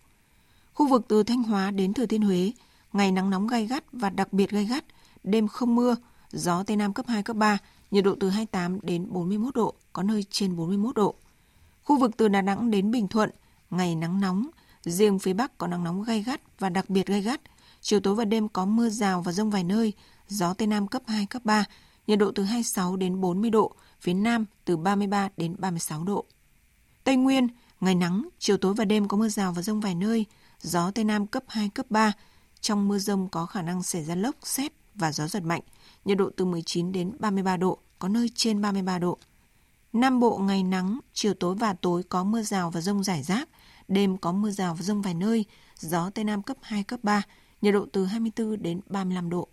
Khu 0.74 0.88
vực 0.88 1.04
từ 1.08 1.22
Thanh 1.22 1.42
Hóa 1.42 1.70
đến 1.70 1.94
Thừa 1.94 2.06
Thiên 2.06 2.22
Huế, 2.22 2.52
ngày 2.92 3.12
nắng 3.12 3.30
nóng 3.30 3.46
gai 3.46 3.66
gắt 3.66 3.84
và 3.92 4.10
đặc 4.10 4.32
biệt 4.32 4.50
gai 4.50 4.64
gắt, 4.64 4.84
đêm 5.26 5.48
không 5.48 5.74
mưa, 5.74 5.96
gió 6.30 6.62
Tây 6.62 6.76
Nam 6.76 6.92
cấp 6.92 7.06
2, 7.08 7.22
cấp 7.22 7.36
3, 7.36 7.58
nhiệt 7.90 8.04
độ 8.04 8.14
từ 8.20 8.30
28 8.30 8.78
đến 8.82 9.06
41 9.12 9.54
độ, 9.54 9.74
có 9.92 10.02
nơi 10.02 10.24
trên 10.30 10.56
41 10.56 10.96
độ. 10.96 11.14
Khu 11.84 11.98
vực 11.98 12.10
từ 12.16 12.28
Đà 12.28 12.42
Nẵng 12.42 12.70
đến 12.70 12.90
Bình 12.90 13.08
Thuận, 13.08 13.30
ngày 13.70 13.94
nắng 13.94 14.20
nóng, 14.20 14.46
riêng 14.82 15.18
phía 15.18 15.32
Bắc 15.32 15.58
có 15.58 15.66
nắng 15.66 15.84
nóng 15.84 16.02
gay 16.02 16.22
gắt 16.22 16.40
và 16.58 16.68
đặc 16.68 16.90
biệt 16.90 17.06
gay 17.06 17.22
gắt. 17.22 17.40
Chiều 17.80 18.00
tối 18.00 18.14
và 18.14 18.24
đêm 18.24 18.48
có 18.48 18.64
mưa 18.64 18.88
rào 18.88 19.22
và 19.22 19.32
rông 19.32 19.50
vài 19.50 19.64
nơi, 19.64 19.92
gió 20.28 20.54
Tây 20.54 20.66
Nam 20.66 20.88
cấp 20.88 21.02
2, 21.06 21.26
cấp 21.26 21.42
3, 21.44 21.64
nhiệt 22.06 22.18
độ 22.18 22.32
từ 22.34 22.42
26 22.42 22.96
đến 22.96 23.20
40 23.20 23.50
độ, 23.50 23.72
phía 24.00 24.14
Nam 24.14 24.44
từ 24.64 24.76
33 24.76 25.28
đến 25.36 25.56
36 25.58 26.04
độ. 26.04 26.24
Tây 27.04 27.16
Nguyên, 27.16 27.48
ngày 27.80 27.94
nắng, 27.94 28.28
chiều 28.38 28.56
tối 28.56 28.74
và 28.74 28.84
đêm 28.84 29.08
có 29.08 29.16
mưa 29.16 29.28
rào 29.28 29.52
và 29.52 29.62
rông 29.62 29.80
vài 29.80 29.94
nơi, 29.94 30.26
gió 30.60 30.90
Tây 30.90 31.04
Nam 31.04 31.26
cấp 31.26 31.42
2, 31.48 31.68
cấp 31.68 31.86
3. 31.90 32.12
Trong 32.60 32.88
mưa 32.88 32.98
rông 32.98 33.28
có 33.28 33.46
khả 33.46 33.62
năng 33.62 33.82
xảy 33.82 34.04
ra 34.04 34.14
lốc, 34.14 34.34
xét 34.42 34.72
và 34.96 35.12
gió 35.12 35.26
giật 35.26 35.42
mạnh, 35.42 35.60
nhiệt 36.04 36.18
độ 36.18 36.30
từ 36.36 36.44
19 36.44 36.92
đến 36.92 37.12
33 37.18 37.56
độ, 37.56 37.78
có 37.98 38.08
nơi 38.08 38.30
trên 38.34 38.60
33 38.60 38.98
độ. 38.98 39.18
Nam 39.92 40.20
Bộ 40.20 40.38
ngày 40.38 40.62
nắng, 40.62 40.98
chiều 41.12 41.34
tối 41.34 41.54
và 41.54 41.72
tối 41.72 42.02
có 42.02 42.24
mưa 42.24 42.42
rào 42.42 42.70
và 42.70 42.80
rông 42.80 43.04
rải 43.04 43.22
rác, 43.22 43.48
đêm 43.88 44.18
có 44.18 44.32
mưa 44.32 44.50
rào 44.50 44.74
và 44.74 44.82
rông 44.82 45.02
vài 45.02 45.14
nơi, 45.14 45.44
gió 45.78 46.10
Tây 46.10 46.24
Nam 46.24 46.42
cấp 46.42 46.56
2, 46.62 46.84
cấp 46.84 47.00
3, 47.02 47.22
nhiệt 47.62 47.74
độ 47.74 47.86
từ 47.92 48.06
24 48.06 48.62
đến 48.62 48.80
35 48.86 49.30
độ. 49.30 49.48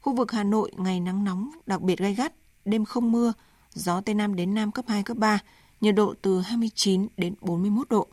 Khu 0.00 0.14
vực 0.14 0.32
Hà 0.32 0.44
Nội 0.44 0.72
ngày 0.76 1.00
nắng 1.00 1.24
nóng, 1.24 1.50
đặc 1.66 1.80
biệt 1.80 1.98
gay 1.98 2.14
gắt, 2.14 2.32
đêm 2.64 2.84
không 2.84 3.12
mưa, 3.12 3.32
gió 3.74 4.00
Tây 4.00 4.14
Nam 4.14 4.36
đến 4.36 4.54
Nam 4.54 4.72
cấp 4.72 4.84
2, 4.88 5.02
cấp 5.02 5.16
3, 5.16 5.38
nhiệt 5.80 5.94
độ 5.94 6.14
từ 6.22 6.40
29 6.40 7.06
đến 7.16 7.34
41 7.40 7.88
độ. 7.88 8.06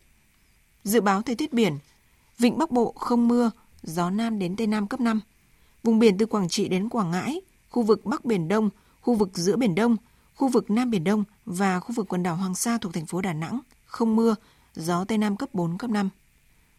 Dự 0.84 1.02
báo 1.02 1.22
thời 1.22 1.36
tiết 1.36 1.54
biển, 1.54 1.78
Vịnh 2.38 2.58
Bắc 2.58 2.72
Bộ 2.72 2.94
không 2.98 3.28
mưa, 3.28 3.52
gió 3.84 4.10
Nam 4.10 4.40
đến 4.40 4.56
Tây 4.56 4.68
Nam 4.68 4.88
cấp 4.88 5.00
5. 5.00 5.22
Vùng 5.84 6.00
biển 6.00 6.18
từ 6.18 6.26
Quảng 6.26 6.50
Trị 6.50 6.68
đến 6.68 6.90
Quảng 6.90 7.12
Ngãi, 7.12 7.42
khu 7.70 7.84
vực 7.84 8.06
Bắc 8.06 8.26
Biển 8.26 8.48
Đông, 8.48 8.70
khu 9.02 9.16
vực 9.16 9.30
giữa 9.34 9.56
Biển 9.58 9.76
Đông, 9.76 9.98
khu 10.36 10.48
vực 10.48 10.72
Nam 10.72 10.92
Biển 10.92 11.04
Đông 11.04 11.24
và 11.46 11.80
khu 11.80 11.94
vực 11.96 12.08
quần 12.10 12.24
đảo 12.24 12.36
Hoàng 12.36 12.56
Sa 12.56 12.78
thuộc 12.78 12.94
thành 12.94 13.06
phố 13.06 13.22
Đà 13.22 13.34
Nẵng, 13.34 13.60
không 13.86 14.16
mưa, 14.16 14.36
gió 14.76 15.06
Tây 15.06 15.18
Nam 15.18 15.38
cấp 15.38 15.50
4, 15.54 15.78
cấp 15.78 15.90
5. 15.90 16.10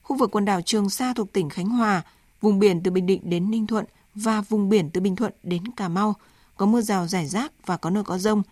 Khu 0.02 0.16
vực 0.16 0.30
quần 0.30 0.44
đảo 0.44 0.60
Trường 0.62 0.90
Sa 0.90 1.12
thuộc 1.16 1.32
tỉnh 1.32 1.48
Khánh 1.48 1.68
Hòa, 1.68 2.02
vùng 2.40 2.58
biển 2.58 2.82
từ 2.82 2.90
Bình 2.90 3.06
Định 3.06 3.30
đến 3.30 3.50
Ninh 3.50 3.66
Thuận 3.66 3.84
và 4.14 4.40
vùng 4.40 4.68
biển 4.68 4.90
từ 4.90 5.00
Bình 5.00 5.16
Thuận 5.16 5.32
đến 5.42 5.68
Cà 5.76 5.88
Mau, 5.88 6.14
có 6.56 6.66
mưa 6.66 6.80
rào 6.80 7.06
rải 7.06 7.26
rác 7.26 7.52
và 7.66 7.76
có 7.76 7.90
nơi 7.90 8.04
có 8.04 8.18
rông. 8.18 8.42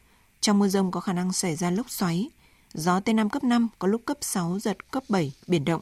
Trong 0.41 0.59
mưa 0.59 0.69
rông 0.69 0.91
có 0.91 1.01
khả 1.01 1.13
năng 1.13 1.33
xảy 1.33 1.57
ra 1.57 1.71
lốc 1.71 1.91
xoáy. 1.91 2.31
Gió 2.75 3.01
Tây 3.01 3.15
Nam 3.15 3.31
cấp 3.31 3.45
5, 3.45 3.69
có 3.79 3.89
lúc 3.89 4.03
cấp 4.05 4.19
6, 4.21 4.59
giật 4.59 4.91
cấp 4.91 5.03
7, 5.09 5.33
biển 5.47 5.65
động. 5.65 5.81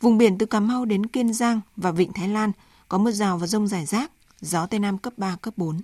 Vùng 0.00 0.18
biển 0.18 0.38
từ 0.38 0.46
Cà 0.46 0.60
Mau 0.60 0.84
đến 0.84 1.06
Kiên 1.06 1.32
Giang 1.32 1.60
và 1.76 1.90
Vịnh 1.90 2.12
Thái 2.12 2.28
Lan 2.28 2.52
có 2.94 2.98
mưa 2.98 3.10
rào 3.10 3.38
và 3.38 3.46
rông 3.46 3.66
rải 3.66 3.86
rác, 3.86 4.12
gió 4.40 4.66
Tây 4.66 4.80
Nam 4.80 4.98
cấp 4.98 5.12
3, 5.16 5.36
cấp 5.42 5.54
4. 5.56 5.80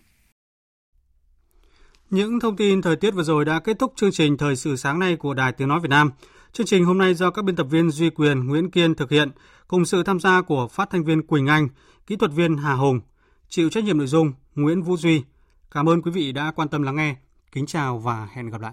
Những 2.11 2.41
thông 2.41 2.57
tin 2.57 2.83
thời 2.83 2.97
tiết 2.97 3.11
vừa 3.11 3.23
rồi 3.23 3.45
đã 3.45 3.61
kết 3.61 3.79
thúc 3.79 3.93
chương 3.97 4.13
trình 4.13 4.37
Thời 4.37 4.57
sự 4.57 4.77
sáng 4.77 4.99
nay 4.99 5.17
của 5.17 5.35
Đài 5.35 5.53
Tiếng 5.53 5.69
Nói 5.69 5.81
Việt 5.81 5.89
Nam. 5.89 6.11
Chương 6.53 6.67
trình 6.67 6.85
hôm 6.85 6.99
nay 6.99 7.15
do 7.15 7.31
các 7.31 7.45
biên 7.45 7.57
tập 7.57 7.67
viên 7.71 7.91
Duy 7.91 8.11
Quyền, 8.11 8.47
Nguyễn 8.47 8.71
Kiên 8.71 8.95
thực 8.95 9.11
hiện, 9.11 9.31
cùng 9.69 9.85
sự 9.85 10.03
tham 10.03 10.21
gia 10.21 10.43
của 10.43 10.69
phát 10.69 10.91
thanh 10.91 11.05
viên 11.05 11.27
Quỳnh 11.27 11.47
Anh, 11.47 11.69
kỹ 12.07 12.17
thuật 12.17 12.33
viên 12.33 12.57
Hà 12.57 12.75
Hùng, 12.75 13.01
chịu 13.49 13.71
trách 13.71 13.85
nhiệm 13.85 13.99
nội 13.99 14.07
dung 14.07 14.33
Nguyễn 14.55 14.83
Vũ 14.83 14.97
Duy. 14.97 15.23
Cảm 15.71 15.89
ơn 15.89 16.03
quý 16.03 16.11
vị 16.11 16.33
đã 16.33 16.53
quan 16.57 16.69
tâm 16.69 16.83
lắng 16.83 16.97
nghe. 16.97 17.17
Kính 17.53 17.67
chào 17.67 17.99
và 17.99 18.29
hẹn 18.33 18.51
gặp 18.51 18.61
lại. 18.61 18.73